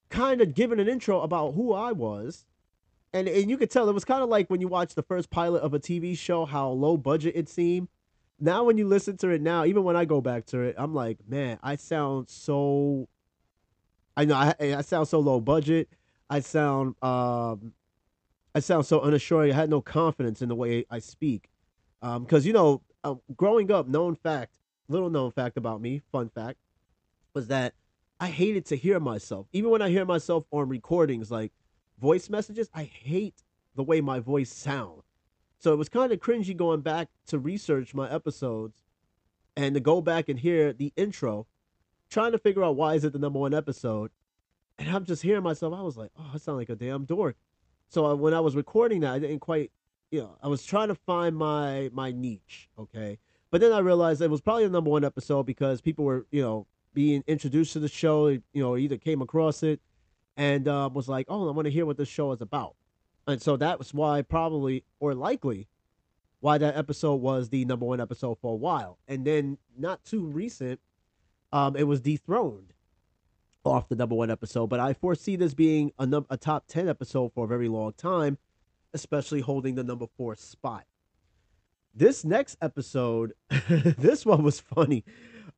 kind 0.08 0.40
of 0.40 0.54
giving 0.54 0.80
an 0.80 0.88
intro 0.88 1.20
about 1.20 1.52
who 1.52 1.72
I 1.72 1.92
was 1.92 2.44
and 3.12 3.28
and 3.28 3.50
you 3.50 3.56
could 3.56 3.70
tell 3.70 3.88
it 3.88 3.92
was 3.92 4.04
kind 4.04 4.22
of 4.22 4.28
like 4.28 4.48
when 4.48 4.60
you 4.60 4.68
watch 4.68 4.94
the 4.94 5.02
first 5.02 5.30
pilot 5.30 5.62
of 5.62 5.74
a 5.74 5.80
TV 5.80 6.16
show, 6.16 6.44
how 6.44 6.70
low 6.70 6.96
budget 6.96 7.34
it 7.36 7.48
seemed. 7.48 7.88
Now, 8.38 8.64
when 8.64 8.78
you 8.78 8.86
listen 8.86 9.16
to 9.18 9.28
it 9.30 9.42
now, 9.42 9.64
even 9.64 9.84
when 9.84 9.96
I 9.96 10.04
go 10.04 10.20
back 10.20 10.46
to 10.46 10.60
it, 10.60 10.74
I'm 10.78 10.94
like, 10.94 11.18
man, 11.28 11.58
I 11.62 11.76
sound 11.76 12.28
so. 12.28 13.08
I 14.16 14.24
know 14.24 14.34
I, 14.34 14.54
I 14.60 14.80
sound 14.82 15.08
so 15.08 15.18
low 15.18 15.40
budget. 15.40 15.88
I 16.28 16.40
sound 16.40 16.94
um, 17.02 17.72
I 18.54 18.60
sound 18.60 18.86
so 18.86 19.00
unassuring. 19.00 19.52
I 19.52 19.54
had 19.54 19.70
no 19.70 19.80
confidence 19.80 20.40
in 20.40 20.48
the 20.48 20.54
way 20.54 20.84
I 20.90 21.00
speak, 21.00 21.50
because 22.00 22.44
um, 22.44 22.46
you 22.46 22.52
know, 22.52 22.82
uh, 23.04 23.14
growing 23.36 23.70
up, 23.70 23.88
known 23.88 24.14
fact, 24.16 24.56
little 24.88 25.10
known 25.10 25.30
fact 25.30 25.56
about 25.56 25.80
me, 25.80 26.02
fun 26.12 26.28
fact, 26.28 26.58
was 27.34 27.48
that 27.48 27.74
I 28.18 28.28
hated 28.28 28.66
to 28.66 28.76
hear 28.76 29.00
myself, 29.00 29.46
even 29.52 29.70
when 29.70 29.82
I 29.82 29.88
hear 29.88 30.04
myself 30.04 30.44
on 30.50 30.68
recordings, 30.68 31.30
like 31.30 31.52
voice 31.98 32.28
messages, 32.28 32.68
I 32.74 32.84
hate 32.84 33.42
the 33.76 33.82
way 33.82 34.00
my 34.00 34.20
voice 34.20 34.52
sounds. 34.52 35.04
So 35.58 35.72
it 35.72 35.76
was 35.76 35.88
kind 35.88 36.12
of 36.12 36.20
cringy 36.20 36.56
going 36.56 36.80
back 36.80 37.08
to 37.28 37.38
research 37.38 37.94
my 37.94 38.10
episodes 38.10 38.82
and 39.56 39.74
to 39.74 39.80
go 39.80 40.00
back 40.00 40.28
and 40.28 40.38
hear 40.38 40.72
the 40.72 40.92
intro, 40.96 41.46
trying 42.08 42.32
to 42.32 42.38
figure 42.38 42.64
out 42.64 42.76
why 42.76 42.94
is 42.94 43.04
it 43.04 43.12
the 43.12 43.18
number 43.18 43.38
one 43.38 43.54
episode. 43.54 44.10
And 44.78 44.88
I'm 44.88 45.04
just 45.04 45.22
hearing 45.22 45.42
myself. 45.42 45.74
I 45.74 45.82
was 45.82 45.96
like, 45.96 46.10
oh, 46.18 46.30
I 46.34 46.38
sound 46.38 46.58
like 46.58 46.70
a 46.70 46.74
damn 46.76 47.04
dork. 47.04 47.36
So 47.88 48.14
when 48.14 48.32
I 48.32 48.40
was 48.40 48.56
recording 48.56 49.00
that, 49.00 49.12
I 49.12 49.18
didn't 49.18 49.40
quite, 49.40 49.70
you 50.10 50.20
know, 50.20 50.36
I 50.42 50.48
was 50.48 50.64
trying 50.64 50.88
to 50.88 50.94
find 50.94 51.36
my 51.36 51.90
my 51.92 52.10
niche. 52.12 52.68
Okay, 52.78 53.18
but 53.50 53.60
then 53.60 53.72
I 53.72 53.78
realized 53.78 54.20
it 54.22 54.30
was 54.30 54.40
probably 54.40 54.64
the 54.64 54.70
number 54.70 54.90
one 54.90 55.04
episode 55.04 55.44
because 55.44 55.80
people 55.80 56.04
were, 56.04 56.26
you 56.30 56.42
know, 56.42 56.66
being 56.94 57.22
introduced 57.26 57.72
to 57.74 57.80
the 57.80 57.88
show. 57.88 58.28
You 58.28 58.42
know, 58.54 58.76
either 58.76 58.96
came 58.96 59.22
across 59.22 59.62
it 59.62 59.80
and 60.36 60.66
uh, 60.68 60.90
was 60.92 61.08
like, 61.08 61.26
"Oh, 61.28 61.48
I 61.48 61.52
want 61.52 61.66
to 61.66 61.72
hear 61.72 61.86
what 61.86 61.96
this 61.96 62.08
show 62.08 62.32
is 62.32 62.40
about." 62.40 62.74
And 63.26 63.40
so 63.40 63.56
that 63.58 63.78
was 63.78 63.94
why, 63.94 64.22
probably 64.22 64.84
or 64.98 65.14
likely, 65.14 65.68
why 66.40 66.58
that 66.58 66.76
episode 66.76 67.16
was 67.16 67.48
the 67.50 67.64
number 67.64 67.86
one 67.86 68.00
episode 68.00 68.38
for 68.40 68.52
a 68.52 68.56
while. 68.56 68.98
And 69.06 69.24
then, 69.24 69.58
not 69.78 70.04
too 70.04 70.24
recent, 70.24 70.80
um, 71.52 71.76
it 71.76 71.84
was 71.84 72.00
dethroned 72.00 72.72
off 73.64 73.88
the 73.88 73.96
number 73.96 74.14
one 74.14 74.30
episode. 74.30 74.68
But 74.68 74.80
I 74.80 74.94
foresee 74.94 75.36
this 75.36 75.54
being 75.54 75.92
a, 75.98 76.06
num- 76.06 76.26
a 76.30 76.36
top 76.36 76.64
ten 76.66 76.88
episode 76.88 77.32
for 77.34 77.44
a 77.44 77.48
very 77.48 77.68
long 77.68 77.92
time, 77.92 78.38
especially 78.94 79.40
holding 79.40 79.74
the 79.74 79.84
number 79.84 80.06
four 80.16 80.34
spot. 80.36 80.84
This 81.94 82.24
next 82.24 82.56
episode, 82.62 83.32
this 83.68 84.24
one 84.24 84.42
was 84.42 84.60
funny. 84.60 85.04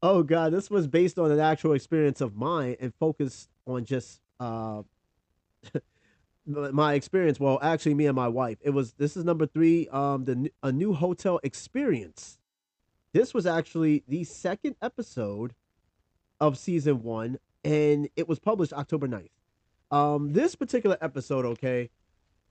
Oh 0.02 0.22
god, 0.22 0.52
this 0.52 0.70
was 0.70 0.86
based 0.86 1.18
on 1.18 1.30
an 1.30 1.40
actual 1.40 1.74
experience 1.74 2.20
of 2.20 2.34
mine 2.34 2.76
and 2.80 2.92
focused 2.94 3.48
on 3.66 3.84
just 3.84 4.20
uh, 4.40 4.82
my 6.46 6.94
experience. 6.94 7.38
Well, 7.38 7.58
actually, 7.62 7.94
me 7.94 8.06
and 8.06 8.16
my 8.16 8.28
wife. 8.28 8.58
It 8.62 8.70
was 8.70 8.94
this 8.94 9.16
is 9.16 9.24
number 9.24 9.46
three. 9.46 9.88
Um, 9.88 10.24
the 10.24 10.50
a 10.62 10.72
new 10.72 10.92
hotel 10.92 11.38
experience. 11.42 12.38
This 13.12 13.34
was 13.34 13.46
actually 13.46 14.04
the 14.08 14.24
second 14.24 14.76
episode 14.80 15.54
of 16.40 16.58
season 16.58 17.02
one, 17.02 17.38
and 17.62 18.08
it 18.16 18.26
was 18.26 18.38
published 18.38 18.72
October 18.72 19.06
9th. 19.06 19.28
Um, 19.96 20.32
this 20.32 20.54
particular 20.54 20.96
episode, 21.02 21.44
okay, 21.44 21.90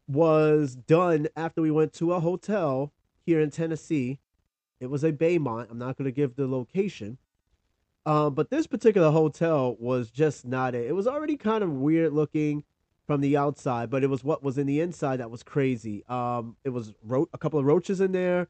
was 0.07 0.75
done 0.75 1.27
after 1.35 1.61
we 1.61 1.71
went 1.71 1.93
to 1.93 2.13
a 2.13 2.19
hotel 2.19 2.91
here 3.25 3.39
in 3.39 3.49
Tennessee. 3.49 4.19
It 4.79 4.89
was 4.89 5.03
a 5.03 5.11
Baymont. 5.11 5.69
I'm 5.69 5.77
not 5.77 5.97
going 5.97 6.05
to 6.05 6.11
give 6.11 6.35
the 6.35 6.47
location, 6.47 7.17
um, 8.05 8.33
but 8.33 8.49
this 8.49 8.65
particular 8.67 9.11
hotel 9.11 9.75
was 9.79 10.09
just 10.09 10.45
not 10.45 10.73
it. 10.73 10.87
It 10.87 10.93
was 10.93 11.07
already 11.07 11.37
kind 11.37 11.63
of 11.63 11.71
weird 11.71 12.13
looking 12.13 12.63
from 13.05 13.21
the 13.21 13.37
outside, 13.37 13.89
but 13.89 14.03
it 14.03 14.09
was 14.09 14.23
what 14.23 14.43
was 14.43 14.57
in 14.57 14.65
the 14.67 14.79
inside 14.79 15.17
that 15.17 15.29
was 15.29 15.43
crazy. 15.43 16.03
Um, 16.07 16.55
it 16.63 16.69
was 16.69 16.93
ro- 17.03 17.29
a 17.33 17.37
couple 17.37 17.59
of 17.59 17.65
roaches 17.65 18.01
in 18.01 18.11
there. 18.11 18.47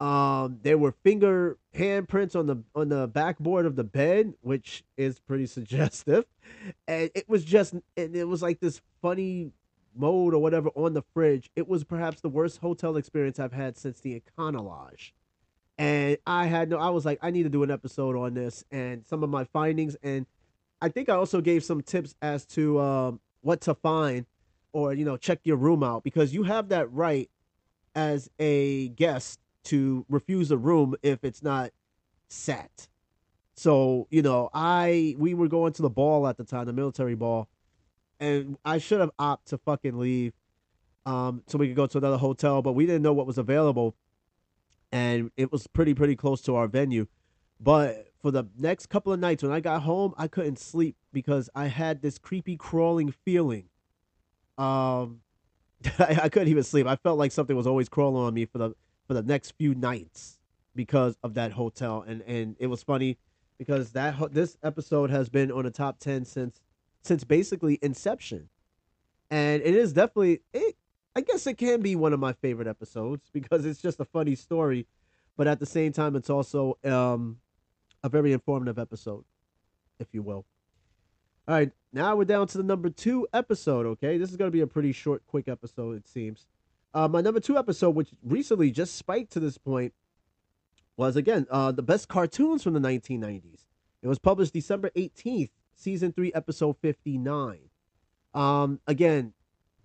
Um, 0.00 0.58
there 0.62 0.78
were 0.78 0.92
finger 0.92 1.58
handprints 1.76 2.34
on 2.34 2.46
the 2.46 2.62
on 2.74 2.88
the 2.88 3.06
backboard 3.06 3.66
of 3.66 3.76
the 3.76 3.84
bed, 3.84 4.32
which 4.40 4.82
is 4.96 5.20
pretty 5.20 5.46
suggestive. 5.58 6.24
And 6.88 7.10
it 7.14 7.28
was 7.28 7.44
just, 7.44 7.74
and 7.96 8.16
it 8.16 8.26
was 8.26 8.42
like 8.42 8.60
this 8.60 8.80
funny 9.02 9.52
mode 9.94 10.34
or 10.34 10.38
whatever 10.40 10.70
on 10.70 10.94
the 10.94 11.02
fridge. 11.14 11.50
It 11.56 11.68
was 11.68 11.84
perhaps 11.84 12.20
the 12.20 12.28
worst 12.28 12.58
hotel 12.58 12.96
experience 12.96 13.38
I've 13.38 13.52
had 13.52 13.76
since 13.76 14.00
the 14.00 14.20
Econolodge 14.20 15.12
and 15.80 16.18
I 16.26 16.44
had 16.44 16.68
no. 16.68 16.76
I 16.76 16.90
was 16.90 17.06
like, 17.06 17.18
I 17.22 17.30
need 17.30 17.44
to 17.44 17.48
do 17.48 17.62
an 17.62 17.70
episode 17.70 18.14
on 18.14 18.34
this 18.34 18.62
and 18.70 19.02
some 19.06 19.22
of 19.24 19.30
my 19.30 19.44
findings, 19.44 19.96
and 20.02 20.26
I 20.82 20.90
think 20.90 21.08
I 21.08 21.14
also 21.14 21.40
gave 21.40 21.64
some 21.64 21.80
tips 21.80 22.14
as 22.20 22.44
to 22.48 22.78
um, 22.78 23.20
what 23.40 23.62
to 23.62 23.74
find, 23.74 24.26
or 24.74 24.92
you 24.92 25.06
know, 25.06 25.16
check 25.16 25.40
your 25.44 25.56
room 25.56 25.82
out 25.82 26.04
because 26.04 26.34
you 26.34 26.42
have 26.42 26.68
that 26.68 26.92
right 26.92 27.30
as 27.94 28.28
a 28.38 28.88
guest 28.88 29.40
to 29.64 30.04
refuse 30.10 30.50
a 30.50 30.58
room 30.58 30.96
if 31.02 31.24
it's 31.24 31.42
not 31.42 31.70
set. 32.28 32.86
So 33.56 34.06
you 34.10 34.20
know, 34.20 34.50
I 34.52 35.16
we 35.16 35.32
were 35.32 35.48
going 35.48 35.72
to 35.72 35.82
the 35.82 35.88
ball 35.88 36.28
at 36.28 36.36
the 36.36 36.44
time, 36.44 36.66
the 36.66 36.74
military 36.74 37.14
ball, 37.14 37.48
and 38.20 38.56
I 38.64 38.78
should 38.78 39.00
have 39.00 39.10
opted 39.18 39.50
to 39.50 39.58
fucking 39.58 39.98
leave, 39.98 40.34
um, 41.06 41.42
so 41.46 41.58
we 41.58 41.66
could 41.66 41.76
go 41.76 41.86
to 41.86 41.98
another 41.98 42.18
hotel, 42.18 42.62
but 42.62 42.72
we 42.72 42.86
didn't 42.86 43.02
know 43.02 43.12
what 43.12 43.26
was 43.26 43.38
available 43.38 43.96
and 44.92 45.30
it 45.36 45.52
was 45.52 45.66
pretty 45.66 45.94
pretty 45.94 46.16
close 46.16 46.40
to 46.42 46.56
our 46.56 46.66
venue. 46.66 47.06
But 47.60 48.08
for 48.22 48.30
the 48.30 48.44
next 48.58 48.86
couple 48.86 49.12
of 49.12 49.20
nights 49.20 49.42
when 49.42 49.52
I 49.52 49.60
got 49.60 49.82
home, 49.82 50.14
I 50.16 50.28
couldn't 50.28 50.58
sleep 50.58 50.96
because 51.12 51.50
I 51.54 51.66
had 51.66 52.02
this 52.02 52.18
creepy 52.18 52.56
crawling 52.56 53.12
feeling. 53.24 53.68
Um, 54.58 55.20
I, 55.98 56.20
I 56.24 56.28
couldn't 56.28 56.48
even 56.48 56.62
sleep. 56.62 56.86
I 56.86 56.96
felt 56.96 57.18
like 57.18 57.32
something 57.32 57.56
was 57.56 57.66
always 57.66 57.88
crawling 57.88 58.24
on 58.24 58.34
me 58.34 58.46
for 58.46 58.58
the 58.58 58.74
for 59.06 59.14
the 59.14 59.22
next 59.22 59.52
few 59.52 59.74
nights 59.74 60.38
because 60.74 61.16
of 61.22 61.34
that 61.34 61.52
hotel. 61.52 62.04
And 62.06 62.22
and 62.22 62.56
it 62.58 62.66
was 62.66 62.82
funny 62.82 63.18
because 63.58 63.92
that 63.92 64.16
this 64.32 64.56
episode 64.62 65.10
has 65.10 65.28
been 65.28 65.52
on 65.52 65.64
the 65.64 65.70
top 65.70 65.98
ten 65.98 66.24
since 66.24 66.60
since 67.02 67.24
basically 67.24 67.78
inception, 67.82 68.48
and 69.30 69.62
it 69.62 69.74
is 69.74 69.92
definitely 69.92 70.40
it 70.52 70.76
I 71.14 71.22
guess 71.22 71.46
it 71.46 71.58
can 71.58 71.80
be 71.80 71.96
one 71.96 72.12
of 72.12 72.20
my 72.20 72.32
favorite 72.32 72.68
episodes 72.68 73.28
because 73.32 73.64
it's 73.64 73.80
just 73.80 74.00
a 74.00 74.04
funny 74.04 74.34
story, 74.34 74.86
but 75.36 75.46
at 75.46 75.60
the 75.60 75.66
same 75.66 75.92
time, 75.92 76.16
it's 76.16 76.30
also 76.30 76.78
um, 76.84 77.38
a 78.02 78.08
very 78.08 78.32
informative 78.32 78.78
episode, 78.78 79.24
if 79.98 80.08
you 80.12 80.22
will. 80.22 80.44
All 81.48 81.56
right, 81.56 81.72
now 81.92 82.14
we're 82.14 82.24
down 82.24 82.46
to 82.48 82.58
the 82.58 82.64
number 82.64 82.90
two 82.90 83.26
episode. 83.32 83.86
Okay, 83.86 84.18
this 84.18 84.30
is 84.30 84.36
going 84.36 84.48
to 84.50 84.52
be 84.52 84.60
a 84.60 84.66
pretty 84.66 84.92
short, 84.92 85.26
quick 85.26 85.48
episode, 85.48 85.96
it 85.96 86.06
seems. 86.06 86.46
Uh, 86.92 87.08
my 87.08 87.20
number 87.20 87.40
two 87.40 87.56
episode, 87.56 87.90
which 87.90 88.10
recently 88.22 88.70
just 88.70 88.96
spiked 88.96 89.32
to 89.32 89.40
this 89.40 89.58
point, 89.58 89.92
was 90.96 91.16
again 91.16 91.46
uh, 91.50 91.72
the 91.72 91.82
best 91.82 92.08
cartoons 92.08 92.62
from 92.62 92.74
the 92.74 92.80
1990s. 92.80 93.66
It 94.02 94.08
was 94.08 94.18
published 94.18 94.52
December 94.52 94.90
18th, 94.90 95.50
season 95.80 96.12
three, 96.12 96.32
episode 96.34 96.76
59. 96.80 97.58
Um, 98.34 98.80
again, 98.86 99.32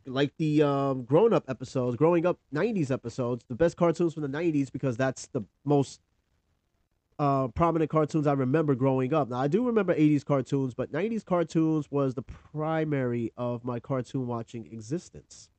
like 0.05 0.34
the 0.38 0.62
um, 0.62 1.03
grown 1.03 1.34
up 1.34 1.45
episodes, 1.49 1.95
growing 1.95 2.25
up 2.25 2.39
90s 2.53 2.91
episodes, 2.91 3.43
the 3.47 3.55
best 3.55 3.77
cartoons 3.77 4.13
from 4.13 4.23
the 4.23 4.29
90s 4.29 4.71
because 4.71 4.97
that's 4.97 5.27
the 5.27 5.41
most 5.63 5.99
uh, 7.17 7.47
prominent 7.49 7.89
cartoons 7.89 8.27
I 8.27 8.34
remember 8.34 8.75
growing 8.75 9.13
up. 9.13 9.29
Now, 9.29 9.38
I 9.38 9.47
do 9.47 9.65
remember 9.65 9.95
80s 9.95 10.23
cartoons, 10.23 10.73
but 10.73 10.91
90s 10.91 11.25
cartoons 11.25 11.89
was 11.89 12.13
the 12.13 12.21
primary 12.21 13.31
of 13.38 13.63
my 13.63 13.79
cartoon 13.79 14.27
watching 14.27 14.67
existence. 14.71 15.49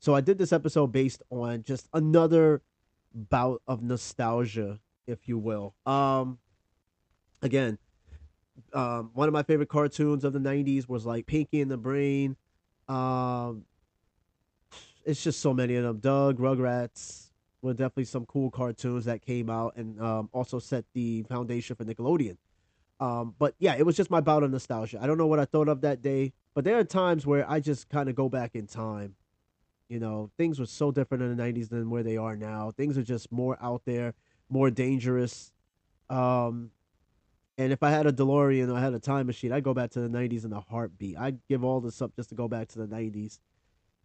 So 0.00 0.14
I 0.14 0.20
did 0.20 0.38
this 0.38 0.52
episode 0.52 0.88
based 0.88 1.22
on 1.30 1.62
just 1.62 1.88
another 1.92 2.62
bout 3.14 3.62
of 3.66 3.82
nostalgia, 3.82 4.80
if 5.06 5.28
you 5.28 5.38
will. 5.38 5.74
Um, 5.86 6.38
again, 7.42 7.78
um, 8.72 9.10
one 9.14 9.28
of 9.28 9.34
my 9.34 9.42
favorite 9.42 9.68
cartoons 9.68 10.24
of 10.24 10.32
the 10.32 10.38
90s 10.38 10.88
was 10.88 11.06
like 11.06 11.26
Pinky 11.26 11.60
and 11.60 11.70
the 11.70 11.76
Brain. 11.76 12.36
Um, 12.88 13.64
it's 15.04 15.22
just 15.22 15.40
so 15.40 15.54
many 15.54 15.76
of 15.76 15.84
them. 15.84 15.98
Doug, 15.98 16.38
Rugrats 16.38 17.28
were 17.62 17.72
definitely 17.72 18.04
some 18.04 18.26
cool 18.26 18.50
cartoons 18.50 19.04
that 19.06 19.22
came 19.22 19.50
out 19.50 19.76
and 19.76 20.00
um, 20.00 20.28
also 20.32 20.58
set 20.58 20.84
the 20.92 21.22
foundation 21.24 21.76
for 21.76 21.84
Nickelodeon. 21.84 22.36
Um, 23.00 23.34
but 23.38 23.54
yeah, 23.58 23.76
it 23.76 23.86
was 23.86 23.96
just 23.96 24.10
my 24.10 24.20
bout 24.20 24.42
of 24.42 24.50
nostalgia. 24.50 24.98
I 25.00 25.06
don't 25.06 25.18
know 25.18 25.26
what 25.26 25.38
I 25.38 25.44
thought 25.44 25.68
of 25.68 25.80
that 25.82 26.02
day, 26.02 26.32
but 26.54 26.64
there 26.64 26.78
are 26.78 26.84
times 26.84 27.26
where 27.26 27.48
I 27.48 27.60
just 27.60 27.88
kind 27.88 28.08
of 28.08 28.14
go 28.14 28.28
back 28.28 28.54
in 28.54 28.66
time. 28.66 29.14
You 29.88 30.00
know, 30.00 30.30
things 30.36 30.58
were 30.58 30.66
so 30.66 30.90
different 30.90 31.22
in 31.22 31.36
the 31.36 31.42
90s 31.42 31.68
than 31.68 31.90
where 31.90 32.02
they 32.02 32.16
are 32.16 32.36
now. 32.36 32.72
Things 32.76 32.98
are 32.98 33.02
just 33.02 33.32
more 33.32 33.56
out 33.62 33.82
there, 33.86 34.14
more 34.50 34.70
dangerous. 34.70 35.52
Um, 36.10 36.70
and 37.58 37.72
if 37.72 37.82
I 37.82 37.90
had 37.90 38.06
a 38.06 38.12
DeLorean 38.12 38.70
or 38.72 38.76
I 38.76 38.80
had 38.80 38.94
a 38.94 39.00
time 39.00 39.26
machine, 39.26 39.52
I'd 39.52 39.64
go 39.64 39.74
back 39.74 39.90
to 39.90 40.00
the 40.00 40.08
90s 40.08 40.44
in 40.44 40.52
a 40.52 40.60
heartbeat. 40.60 41.18
I'd 41.18 41.40
give 41.48 41.64
all 41.64 41.80
this 41.80 42.00
up 42.00 42.14
just 42.14 42.28
to 42.28 42.36
go 42.36 42.46
back 42.46 42.68
to 42.68 42.78
the 42.78 42.86
90s 42.86 43.40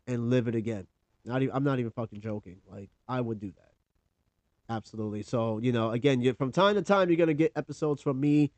and 0.07 0.31
live 0.31 0.47
it 0.47 0.55
again. 0.55 0.87
Not 1.23 1.43
even, 1.43 1.55
I'm 1.55 1.63
not 1.63 1.77
even 1.77 1.91
fucking 1.91 2.19
joking. 2.19 2.57
Like, 2.67 2.89
I 3.07 3.21
would 3.21 3.39
do 3.39 3.51
that. 3.51 4.73
Absolutely. 4.73 5.21
So, 5.21 5.59
you 5.59 5.71
know, 5.71 5.91
again, 5.91 6.19
you, 6.19 6.33
from 6.33 6.51
time 6.51 6.75
to 6.75 6.81
time, 6.81 7.09
you're 7.09 7.17
going 7.17 7.27
to 7.27 7.35
get 7.35 7.51
episodes 7.55 8.01
from 8.01 8.19
me 8.19 8.51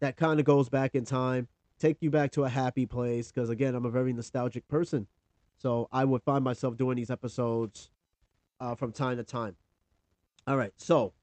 that 0.00 0.16
kind 0.16 0.38
of 0.38 0.44
goes 0.44 0.68
back 0.68 0.94
in 0.94 1.06
time, 1.06 1.48
take 1.80 1.96
you 2.02 2.10
back 2.10 2.32
to 2.32 2.44
a 2.44 2.48
happy 2.50 2.84
place. 2.84 3.32
Because, 3.32 3.48
again, 3.48 3.74
I'm 3.74 3.86
a 3.86 3.90
very 3.90 4.12
nostalgic 4.12 4.68
person. 4.68 5.06
So 5.56 5.88
I 5.90 6.04
would 6.04 6.22
find 6.24 6.44
myself 6.44 6.76
doing 6.76 6.96
these 6.96 7.10
episodes 7.10 7.90
uh, 8.60 8.74
from 8.74 8.92
time 8.92 9.16
to 9.16 9.24
time. 9.24 9.56
All 10.46 10.58
right. 10.58 10.72
So, 10.76 11.14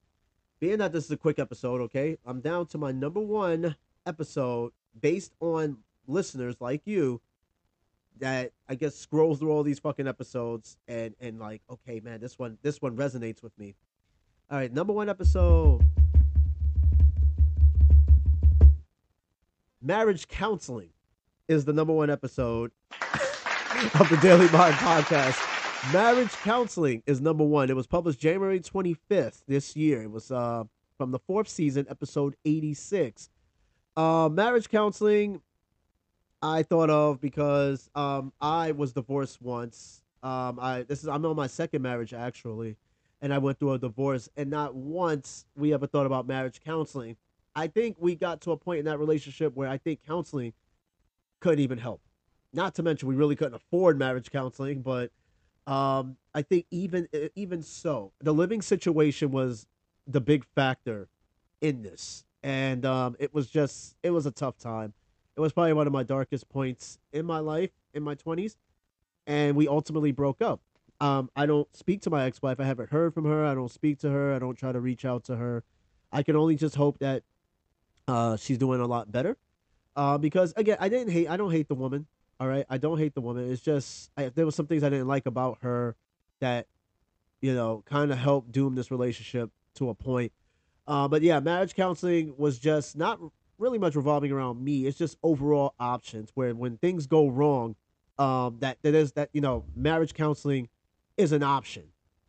being 0.59 0.79
that 0.79 0.91
this 0.91 1.05
is 1.05 1.11
a 1.11 1.17
quick 1.17 1.39
episode, 1.39 1.81
okay, 1.81 2.17
I'm 2.25 2.41
down 2.41 2.67
to 2.67 2.77
my 2.77 2.91
number 2.91 3.19
one 3.19 3.75
episode 4.05 4.71
based 4.99 5.33
on 5.39 5.77
listeners 6.07 6.55
like 6.59 6.81
you 6.85 7.21
that 8.19 8.51
I 8.67 8.75
guess 8.75 8.95
scroll 8.95 9.35
through 9.35 9.51
all 9.51 9.63
these 9.63 9.79
fucking 9.79 10.07
episodes 10.07 10.77
and 10.87 11.15
and 11.21 11.39
like, 11.39 11.61
okay, 11.69 12.01
man, 12.01 12.19
this 12.19 12.37
one 12.37 12.57
this 12.61 12.81
one 12.81 12.97
resonates 12.97 13.41
with 13.41 13.57
me. 13.57 13.75
All 14.51 14.57
right, 14.57 14.71
number 14.71 14.93
one 14.93 15.09
episode. 15.09 15.81
Marriage 19.81 20.27
counseling 20.27 20.89
is 21.47 21.63
the 21.63 21.71
number 21.71 21.93
one 21.93 22.09
episode 22.09 22.71
of 23.01 24.09
the 24.09 24.19
Daily 24.21 24.49
Mind 24.49 24.75
podcast. 24.75 25.58
Marriage 25.93 26.33
Counseling 26.43 27.01
is 27.07 27.21
number 27.21 27.43
one. 27.43 27.69
It 27.69 27.75
was 27.75 27.87
published 27.87 28.19
January 28.19 28.59
25th 28.59 29.43
this 29.47 29.75
year. 29.77 30.03
It 30.03 30.11
was 30.11 30.29
uh, 30.29 30.65
from 30.97 31.11
the 31.11 31.19
fourth 31.19 31.47
season, 31.47 31.87
episode 31.89 32.35
86. 32.43 33.29
Uh, 33.95 34.29
marriage 34.31 34.69
Counseling, 34.69 35.41
I 36.43 36.63
thought 36.63 36.89
of 36.89 37.21
because 37.21 37.89
um, 37.95 38.33
I 38.41 38.71
was 38.73 38.91
divorced 38.91 39.41
once. 39.41 40.03
Um, 40.21 40.59
I 40.61 40.83
this 40.83 41.01
is 41.01 41.07
I'm 41.07 41.25
on 41.25 41.35
my 41.35 41.47
second 41.47 41.81
marriage 41.81 42.13
actually, 42.13 42.75
and 43.21 43.33
I 43.33 43.37
went 43.37 43.57
through 43.57 43.73
a 43.73 43.79
divorce, 43.79 44.29
and 44.35 44.49
not 44.49 44.75
once 44.75 45.45
we 45.55 45.73
ever 45.73 45.87
thought 45.87 46.05
about 46.05 46.27
marriage 46.27 46.59
counseling. 46.63 47.15
I 47.55 47.67
think 47.67 47.95
we 47.99 48.15
got 48.15 48.41
to 48.41 48.51
a 48.51 48.57
point 48.57 48.79
in 48.79 48.85
that 48.85 48.99
relationship 48.99 49.55
where 49.55 49.67
I 49.67 49.77
think 49.77 50.05
counseling 50.05 50.53
couldn't 51.39 51.59
even 51.59 51.77
help. 51.77 52.01
Not 52.53 52.75
to 52.75 52.83
mention 52.83 53.07
we 53.07 53.15
really 53.15 53.35
couldn't 53.35 53.55
afford 53.55 53.97
marriage 53.97 54.29
counseling, 54.29 54.81
but 54.81 55.11
um, 55.69 56.17
I 56.34 56.41
think 56.41 56.65
even 56.71 57.08
even 57.36 57.62
so, 57.62 58.12
the 58.19 58.34
living 58.34 58.62
situation 58.62 59.29
was 59.29 59.67
the 60.08 60.19
big 60.19 60.43
factor 60.55 61.08
in 61.62 61.84
this, 61.84 62.25
and 62.41 62.86
um, 62.86 63.15
it 63.19 63.34
was 63.36 63.47
just 63.47 63.95
it 64.01 64.10
was 64.10 64.25
a 64.25 64.32
tough 64.32 64.58
time. 64.58 64.93
It 65.38 65.41
was 65.41 65.53
probably 65.53 65.73
one 65.73 65.86
of 65.86 65.93
my 65.93 66.01
darkest 66.01 66.49
points 66.49 66.97
in 67.13 67.23
my 67.23 67.38
life 67.38 67.69
in 67.93 68.01
my 68.01 68.15
twenties, 68.15 68.58
and 69.27 69.55
we 69.55 69.67
ultimately 69.67 70.12
broke 70.12 70.41
up. 70.41 70.60
Um, 70.99 71.29
I 71.36 71.45
don't 71.45 71.73
speak 71.77 72.01
to 72.01 72.10
my 72.10 72.25
ex-wife. 72.25 72.60
I 72.60 72.65
haven't 72.65 72.89
heard 72.89 73.13
from 73.13 73.25
her. 73.25 73.45
I 73.45 73.53
don't 73.53 73.71
speak 73.71 73.99
to 73.99 74.10
her. 74.10 74.34
I 74.34 74.39
don't 74.39 74.55
try 74.55 74.71
to 74.71 74.79
reach 74.79 75.05
out 75.05 75.23
to 75.25 75.36
her. 75.36 75.63
I 76.12 76.23
can 76.23 76.36
only 76.36 76.55
just 76.55 76.75
hope 76.75 76.97
that 76.99 77.21
uh, 78.08 78.38
she's 78.38 78.58
doing 78.58 78.82
a 78.82 78.88
lot 78.88 79.12
better. 79.12 79.38
Uh, 79.95 80.17
because 80.17 80.51
again, 80.58 80.77
I 80.79 80.89
didn't 80.89 81.12
hate. 81.12 81.29
I 81.29 81.38
don't 81.38 81.51
hate 81.51 81.67
the 81.67 81.75
woman. 81.75 82.08
All 82.39 82.47
right, 82.47 82.65
I 82.69 82.78
don't 82.78 82.97
hate 82.97 83.13
the 83.15 83.21
woman. 83.21 83.52
It's 83.52 83.62
just 83.62 84.12
I, 84.15 84.30
there 84.30 84.45
was 84.45 84.56
some 84.56 84.67
things 84.67 84.84
I 84.84 84.89
didn't 84.89 85.08
like 85.08 85.25
about 85.25 85.58
her 85.62 85.95
that 86.39 86.67
you 87.41 87.54
know 87.54 87.84
kind 87.86 88.12
of 88.12 88.17
helped 88.17 88.52
doom 88.52 88.75
this 88.75 88.91
relationship 88.91 89.52
to 89.75 89.89
a 89.89 89.93
point. 89.93 90.32
Uh, 90.88 91.08
but 91.08 91.21
yeah, 91.21 91.39
marriage 91.39 91.75
counseling 91.75 92.34
was 92.38 92.58
just 92.58 92.97
not 92.97 93.19
really 93.58 93.78
much 93.78 93.95
revolving 93.95 94.32
around 94.32 94.63
me. 94.63 94.86
It's 94.86 94.97
just 94.97 95.17
overall 95.21 95.75
options 95.80 96.32
where 96.34 96.56
when 96.56 96.78
things 96.78 97.08
go 97.08 97.28
wrong, 97.28 97.75
um, 98.17 98.58
that 98.60 98.78
that 98.84 98.95
is 98.95 99.12
that 99.13 99.30
you 99.34 99.41
know 99.41 99.65
marriage 99.75 100.13
counseling 100.13 100.69
is 101.17 101.34
an 101.34 101.43
option, 101.43 101.84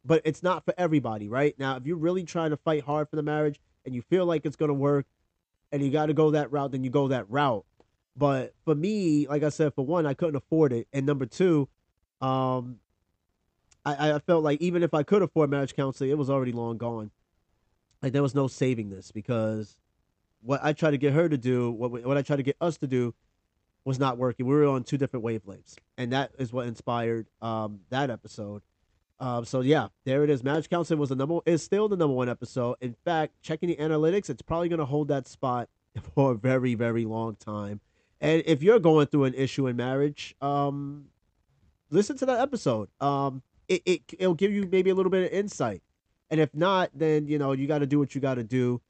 but 0.04 0.22
it's 0.24 0.42
not 0.42 0.64
for 0.64 0.74
everybody. 0.76 1.28
Right 1.28 1.56
now, 1.58 1.76
if 1.76 1.86
you're 1.86 1.96
really 1.96 2.24
trying 2.24 2.50
to 2.50 2.56
fight 2.56 2.82
hard 2.82 3.08
for 3.08 3.16
the 3.16 3.22
marriage 3.22 3.60
and 3.86 3.94
you 3.94 4.02
feel 4.02 4.26
like 4.26 4.44
it's 4.44 4.56
gonna 4.56 4.74
work, 4.74 5.06
and 5.72 5.82
you 5.82 5.90
got 5.90 6.06
to 6.06 6.14
go 6.14 6.32
that 6.32 6.50
route, 6.50 6.72
then 6.72 6.84
you 6.84 6.90
go 6.90 7.08
that 7.08 7.30
route. 7.30 7.64
But 8.16 8.54
for 8.64 8.74
me, 8.74 9.26
like 9.28 9.42
I 9.42 9.48
said, 9.48 9.74
for 9.74 9.84
one, 9.84 10.06
I 10.06 10.14
couldn't 10.14 10.36
afford 10.36 10.72
it, 10.72 10.88
and 10.92 11.06
number 11.06 11.26
two, 11.26 11.68
um, 12.20 12.78
I, 13.84 14.12
I 14.12 14.18
felt 14.18 14.44
like 14.44 14.60
even 14.60 14.82
if 14.82 14.92
I 14.92 15.02
could 15.02 15.22
afford 15.22 15.50
marriage 15.50 15.74
counseling, 15.74 16.10
it 16.10 16.18
was 16.18 16.28
already 16.28 16.52
long 16.52 16.76
gone. 16.76 17.10
Like 18.02 18.12
there 18.12 18.22
was 18.22 18.34
no 18.34 18.46
saving 18.46 18.90
this 18.90 19.10
because 19.10 19.76
what 20.42 20.60
I 20.62 20.72
tried 20.72 20.92
to 20.92 20.98
get 20.98 21.12
her 21.12 21.28
to 21.28 21.38
do, 21.38 21.70
what 21.70 21.90
what 22.04 22.16
I 22.16 22.22
tried 22.22 22.36
to 22.36 22.42
get 22.42 22.56
us 22.60 22.78
to 22.78 22.86
do, 22.86 23.14
was 23.84 23.98
not 23.98 24.18
working. 24.18 24.46
We 24.46 24.54
were 24.54 24.66
on 24.66 24.84
two 24.84 24.98
different 24.98 25.24
wavelengths, 25.24 25.76
and 25.96 26.12
that 26.12 26.32
is 26.38 26.52
what 26.52 26.66
inspired 26.66 27.26
um, 27.40 27.80
that 27.90 28.10
episode. 28.10 28.62
Um, 29.18 29.44
so 29.44 29.60
yeah, 29.60 29.88
there 30.04 30.24
it 30.24 30.30
is. 30.30 30.42
Marriage 30.42 30.70
counseling 30.70 30.98
was 30.98 31.10
the 31.10 31.16
number 31.16 31.38
is 31.44 31.62
still 31.62 31.88
the 31.88 31.96
number 31.96 32.14
one 32.14 32.28
episode. 32.28 32.76
In 32.80 32.94
fact, 33.04 33.34
checking 33.42 33.68
the 33.68 33.76
analytics, 33.76 34.30
it's 34.30 34.42
probably 34.42 34.68
going 34.68 34.78
to 34.78 34.86
hold 34.86 35.08
that 35.08 35.28
spot 35.28 35.68
for 36.14 36.32
a 36.32 36.34
very 36.34 36.74
very 36.74 37.04
long 37.04 37.36
time. 37.36 37.80
And 38.20 38.42
if 38.46 38.62
you're 38.62 38.78
going 38.78 39.06
through 39.06 39.24
an 39.24 39.34
issue 39.34 39.66
in 39.66 39.76
marriage, 39.76 40.34
um, 40.40 41.06
listen 41.90 42.16
to 42.18 42.26
that 42.26 42.40
episode. 42.40 42.88
Um, 43.00 43.42
it, 43.68 43.82
it 43.86 44.02
it'll 44.18 44.34
give 44.34 44.52
you 44.52 44.68
maybe 44.70 44.90
a 44.90 44.94
little 44.94 45.10
bit 45.10 45.26
of 45.26 45.32
insight. 45.32 45.82
And 46.30 46.40
if 46.40 46.54
not, 46.54 46.90
then 46.94 47.26
you 47.26 47.38
know 47.38 47.52
you 47.52 47.66
got 47.66 47.78
to 47.78 47.86
do 47.86 47.98
what 47.98 48.14
you 48.14 48.20
got 48.20 48.34
to 48.34 48.44
do, 48.44 48.80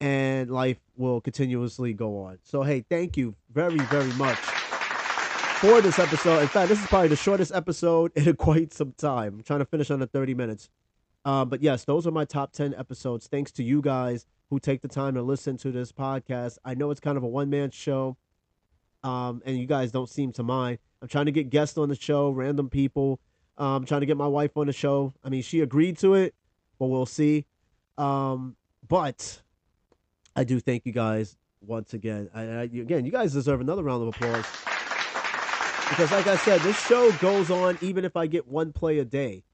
and 0.00 0.50
life 0.50 0.78
will 0.96 1.20
continuously 1.20 1.92
go 1.92 2.22
on. 2.22 2.38
So 2.42 2.62
hey, 2.62 2.84
thank 2.88 3.16
you 3.16 3.34
very 3.52 3.78
very 3.78 4.12
much 4.14 4.38
for 4.38 5.82
this 5.82 5.98
episode. 5.98 6.40
In 6.40 6.48
fact, 6.48 6.68
this 6.70 6.80
is 6.80 6.86
probably 6.86 7.08
the 7.08 7.16
shortest 7.16 7.52
episode 7.52 8.12
in 8.16 8.34
quite 8.36 8.72
some 8.72 8.92
time. 8.92 9.34
I'm 9.34 9.42
trying 9.42 9.58
to 9.58 9.66
finish 9.66 9.90
under 9.90 10.06
30 10.06 10.34
minutes. 10.34 10.70
Um, 11.26 11.50
but 11.50 11.62
yes, 11.62 11.84
those 11.84 12.06
are 12.06 12.10
my 12.10 12.24
top 12.24 12.52
10 12.52 12.74
episodes. 12.78 13.26
Thanks 13.26 13.52
to 13.52 13.62
you 13.62 13.82
guys 13.82 14.24
who 14.48 14.58
take 14.58 14.80
the 14.80 14.88
time 14.88 15.14
to 15.16 15.22
listen 15.22 15.58
to 15.58 15.70
this 15.70 15.92
podcast. 15.92 16.56
I 16.64 16.74
know 16.74 16.90
it's 16.90 17.00
kind 17.00 17.18
of 17.18 17.22
a 17.22 17.28
one 17.28 17.50
man 17.50 17.70
show 17.70 18.16
um, 19.02 19.42
and 19.44 19.58
you 19.58 19.66
guys 19.66 19.90
don't 19.90 20.08
seem 20.08 20.32
to 20.32 20.42
mind. 20.42 20.78
I'm 21.02 21.08
trying 21.08 21.26
to 21.26 21.32
get 21.32 21.50
guests 21.50 21.78
on 21.78 21.88
the 21.88 21.96
show, 21.96 22.30
random 22.30 22.68
people. 22.68 23.20
Um, 23.56 23.66
I'm 23.66 23.84
trying 23.84 24.00
to 24.00 24.06
get 24.06 24.16
my 24.16 24.26
wife 24.26 24.56
on 24.56 24.66
the 24.66 24.72
show. 24.72 25.14
I 25.24 25.28
mean, 25.28 25.42
she 25.42 25.60
agreed 25.60 25.98
to 25.98 26.14
it, 26.14 26.34
but 26.78 26.86
we'll 26.86 27.06
see. 27.06 27.46
Um, 27.98 28.56
but 28.86 29.42
I 30.34 30.44
do 30.44 30.60
thank 30.60 30.86
you 30.86 30.92
guys 30.92 31.36
once 31.60 31.94
again. 31.94 32.30
I, 32.34 32.42
I, 32.42 32.62
again, 32.62 33.04
you 33.04 33.12
guys 33.12 33.32
deserve 33.32 33.60
another 33.60 33.82
round 33.82 34.02
of 34.02 34.08
applause. 34.08 34.46
Because, 35.88 36.12
like 36.12 36.26
I 36.26 36.36
said, 36.36 36.60
this 36.60 36.78
show 36.86 37.10
goes 37.18 37.50
on 37.50 37.76
even 37.80 38.04
if 38.04 38.16
I 38.16 38.26
get 38.26 38.46
one 38.46 38.72
play 38.72 39.00
a 39.00 39.04
day. 39.04 39.44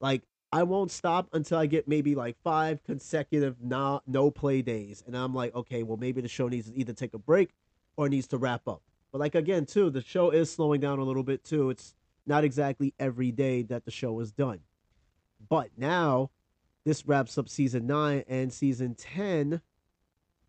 Like, 0.00 0.22
I 0.50 0.64
won't 0.64 0.90
stop 0.90 1.28
until 1.32 1.58
I 1.58 1.66
get 1.66 1.86
maybe 1.86 2.14
like 2.14 2.36
five 2.42 2.82
consecutive 2.84 3.56
no, 3.60 4.02
no 4.06 4.30
play 4.30 4.62
days. 4.62 5.02
And 5.06 5.16
I'm 5.16 5.34
like, 5.34 5.54
okay, 5.54 5.82
well, 5.82 5.96
maybe 5.96 6.20
the 6.20 6.28
show 6.28 6.48
needs 6.48 6.70
to 6.70 6.76
either 6.76 6.92
take 6.92 7.14
a 7.14 7.18
break 7.18 7.50
or 7.96 8.08
needs 8.08 8.26
to 8.28 8.38
wrap 8.38 8.66
up. 8.66 8.82
But, 9.12 9.20
like, 9.20 9.34
again, 9.34 9.66
too, 9.66 9.90
the 9.90 10.00
show 10.00 10.30
is 10.30 10.50
slowing 10.50 10.80
down 10.80 10.98
a 10.98 11.04
little 11.04 11.22
bit, 11.22 11.44
too. 11.44 11.70
It's 11.70 11.94
not 12.26 12.44
exactly 12.44 12.94
every 12.98 13.30
day 13.30 13.62
that 13.62 13.84
the 13.84 13.90
show 13.90 14.18
is 14.20 14.32
done. 14.32 14.60
But 15.48 15.70
now, 15.76 16.30
this 16.84 17.06
wraps 17.06 17.36
up 17.36 17.48
season 17.48 17.86
nine, 17.86 18.24
and 18.26 18.52
season 18.52 18.94
10 18.94 19.60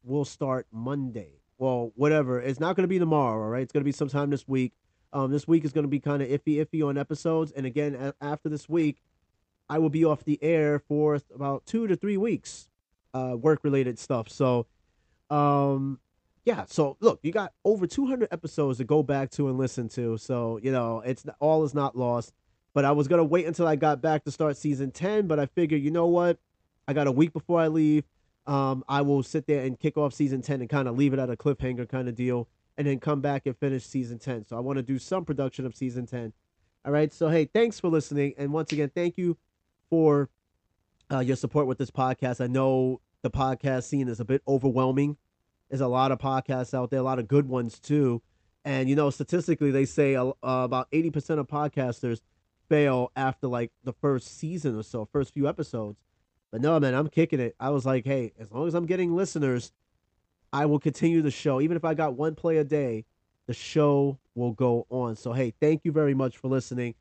will 0.04 0.26
start 0.26 0.68
Monday. 0.72 1.42
Well, 1.58 1.92
whatever. 1.96 2.42
It's 2.42 2.60
not 2.60 2.76
going 2.76 2.84
to 2.84 2.90
be 2.90 3.00
tomorrow, 3.00 3.44
all 3.44 3.50
right? 3.50 3.62
It's 3.62 3.72
going 3.72 3.82
to 3.82 3.86
be 3.86 3.92
sometime 3.92 4.30
this 4.30 4.48
week. 4.48 4.74
Um, 5.12 5.32
this 5.32 5.48
week 5.48 5.64
is 5.64 5.72
going 5.74 5.84
to 5.84 5.90
be 5.90 6.00
kind 6.00 6.22
of 6.24 6.30
iffy, 6.30 6.66
iffy 6.66 6.86
on 6.86 6.98
episodes. 6.98 7.52
And 7.52 7.66
again, 7.66 7.96
a- 7.96 8.16
after 8.20 8.50
this 8.50 8.68
week, 8.68 8.98
I 9.70 9.78
will 9.78 9.90
be 9.90 10.04
off 10.04 10.24
the 10.24 10.42
air 10.44 10.80
for 10.80 11.20
about 11.34 11.66
two 11.66 11.88
to 11.88 11.96
three 11.96 12.18
weeks, 12.18 12.68
uh, 13.14 13.36
work 13.40 13.64
related 13.64 14.00
stuff. 14.00 14.30
So, 14.30 14.66
um, 15.30 16.00
yeah. 16.46 16.66
So 16.68 16.98
look, 17.00 17.20
you 17.24 17.32
got 17.32 17.54
over 17.64 17.88
200 17.88 18.30
episodes 18.32 18.78
to 18.80 18.84
go 18.84 19.04
back 19.04 19.30
to 19.32 19.48
and 19.48 19.58
listen 19.58 19.90
to. 19.90 20.18
So 20.18 20.60
you 20.62 20.72
know, 20.72 21.02
it's 21.06 21.26
all 21.40 21.64
is 21.64 21.74
not 21.74 21.98
lost. 21.98 22.34
But 22.74 22.86
I 22.86 22.92
was 22.92 23.08
gonna 23.08 23.24
wait 23.24 23.46
until 23.46 23.68
I 23.68 23.76
got 23.76 24.02
back 24.02 24.24
to 24.26 24.32
start 24.32 24.58
season 24.58 24.92
10. 24.92 25.28
But 25.28 25.40
I 25.40 25.46
figured, 25.46 25.82
you 25.82 25.92
know 25.92 26.08
what? 26.08 26.38
I 26.88 26.94
got 26.94 27.08
a 27.08 27.12
week 27.12 27.34
before 27.34 27.60
I 27.60 27.68
leave. 27.68 28.04
Um, 28.46 28.84
I 28.90 29.02
will 29.02 29.24
sit 29.24 29.48
there 29.48 29.64
and 29.64 29.80
kick 29.80 29.98
off 29.98 30.14
season 30.14 30.42
10 30.42 30.62
and 30.62 30.70
kind 30.70 30.88
of 30.88 30.98
leave 30.98 31.14
it 31.14 31.20
at 31.20 31.30
a 31.30 31.38
cliffhanger 31.38 31.88
kind 31.88 32.10
of 32.10 32.16
deal 32.16 32.50
and 32.78 32.88
then 32.88 33.00
come 33.00 33.22
back 33.22 33.46
and 33.46 33.58
finish 33.58 33.86
season 33.86 34.20
10. 34.20 34.46
So 34.48 34.58
I 34.58 34.60
want 34.60 34.78
to 34.78 34.84
do 34.84 35.00
some 35.00 35.24
production 35.24 35.66
of 35.66 35.76
season 35.76 36.06
10. 36.06 36.34
All 36.86 36.92
right. 36.92 37.14
So, 37.14 37.30
hey, 37.30 37.46
thanks 37.46 37.80
for 37.80 37.88
listening. 37.88 38.34
And 38.38 38.52
once 38.52 38.72
again, 38.74 38.92
thank 38.94 39.18
you 39.18 39.38
for 39.90 40.30
uh, 41.12 41.20
your 41.20 41.36
support 41.36 41.68
with 41.68 41.78
this 41.78 41.92
podcast. 41.92 42.42
I 42.42 42.48
know 42.48 43.00
the 43.22 43.32
podcast 43.32 43.84
scene 43.84 44.10
is 44.10 44.20
a 44.20 44.26
bit 44.26 44.42
overwhelming. 44.48 45.18
There's 45.74 45.82
a 45.82 45.88
lot 45.88 46.12
of 46.12 46.20
podcasts 46.20 46.76
out 46.76 46.92
there, 46.92 47.00
a 47.00 47.04
lot 47.04 47.18
of 47.18 47.28
good 47.28 47.50
ones 47.50 47.80
too. 47.80 48.22
And, 48.64 48.88
you 48.88 48.96
know, 48.96 49.10
statistically, 49.10 49.72
they 49.72 49.86
say 49.86 50.16
uh, 50.16 50.32
about 50.44 50.92
80% 50.92 51.40
of 51.40 51.48
podcasters 51.48 52.22
fail 52.70 53.12
after 53.16 53.48
like 53.48 53.72
the 53.84 53.92
first 53.92 54.38
season 54.38 54.78
or 54.78 54.84
so, 54.84 55.10
first 55.12 55.34
few 55.34 55.48
episodes. 55.50 55.98
But 56.52 56.62
no, 56.62 56.80
man, 56.80 56.94
I'm 56.94 57.08
kicking 57.08 57.40
it. 57.40 57.56
I 57.60 57.72
was 57.72 57.88
like, 57.88 58.06
hey, 58.06 58.34
as 58.38 58.52
long 58.52 58.68
as 58.68 58.76
I'm 58.76 58.86
getting 58.86 59.16
listeners, 59.16 59.72
I 60.54 60.68
will 60.68 60.78
continue 60.78 61.24
the 61.24 61.32
show. 61.32 61.60
Even 61.60 61.76
if 61.76 61.84
I 61.84 61.96
got 61.96 62.14
one 62.14 62.36
play 62.36 62.58
a 62.58 62.64
day, 62.64 63.06
the 63.48 63.56
show 63.56 64.20
will 64.36 64.52
go 64.52 64.86
on. 64.92 65.16
So, 65.16 65.34
hey, 65.34 65.56
thank 65.60 65.86
you 65.86 65.92
very 65.92 66.14
much 66.14 66.38
for 66.38 66.50
listening. 66.50 66.94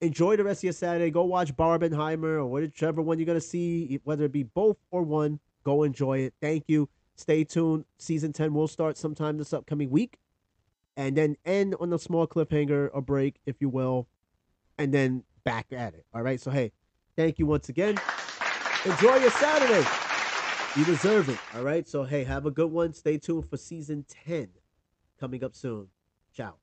Enjoy 0.00 0.36
the 0.36 0.44
rest 0.44 0.60
of 0.60 0.62
your 0.62 0.74
Saturday. 0.74 1.10
Go 1.10 1.24
watch 1.24 1.56
Barbenheimer 1.56 2.36
or 2.36 2.46
whichever 2.46 3.02
one 3.02 3.18
you're 3.18 3.26
going 3.26 3.40
to 3.40 3.44
see, 3.44 3.98
whether 4.04 4.26
it 4.26 4.32
be 4.32 4.44
both 4.44 4.76
or 4.92 5.02
one. 5.02 5.40
Go 5.64 5.82
enjoy 5.82 6.18
it. 6.18 6.34
Thank 6.40 6.66
you. 6.68 6.88
Stay 7.16 7.44
tuned. 7.44 7.84
Season 7.98 8.32
10 8.32 8.54
will 8.54 8.68
start 8.68 8.96
sometime 8.96 9.38
this 9.38 9.52
upcoming 9.52 9.90
week 9.90 10.18
and 10.96 11.16
then 11.16 11.36
end 11.44 11.74
on 11.80 11.92
a 11.92 11.98
small 11.98 12.26
cliffhanger, 12.26 12.90
a 12.94 13.00
break, 13.00 13.36
if 13.46 13.60
you 13.60 13.68
will, 13.68 14.06
and 14.78 14.92
then 14.92 15.24
back 15.44 15.66
at 15.72 15.94
it. 15.94 16.04
All 16.14 16.22
right. 16.22 16.40
So, 16.40 16.50
hey, 16.50 16.72
thank 17.16 17.38
you 17.38 17.46
once 17.46 17.68
again. 17.68 17.98
Enjoy 18.84 19.16
your 19.16 19.30
Saturday. 19.30 19.88
You 20.76 20.84
deserve 20.84 21.28
it. 21.28 21.38
All 21.54 21.62
right. 21.62 21.86
So, 21.86 22.04
hey, 22.04 22.24
have 22.24 22.46
a 22.46 22.50
good 22.50 22.70
one. 22.70 22.92
Stay 22.92 23.18
tuned 23.18 23.48
for 23.48 23.56
season 23.56 24.04
10 24.26 24.48
coming 25.18 25.44
up 25.44 25.54
soon. 25.54 25.88
Ciao. 26.34 26.54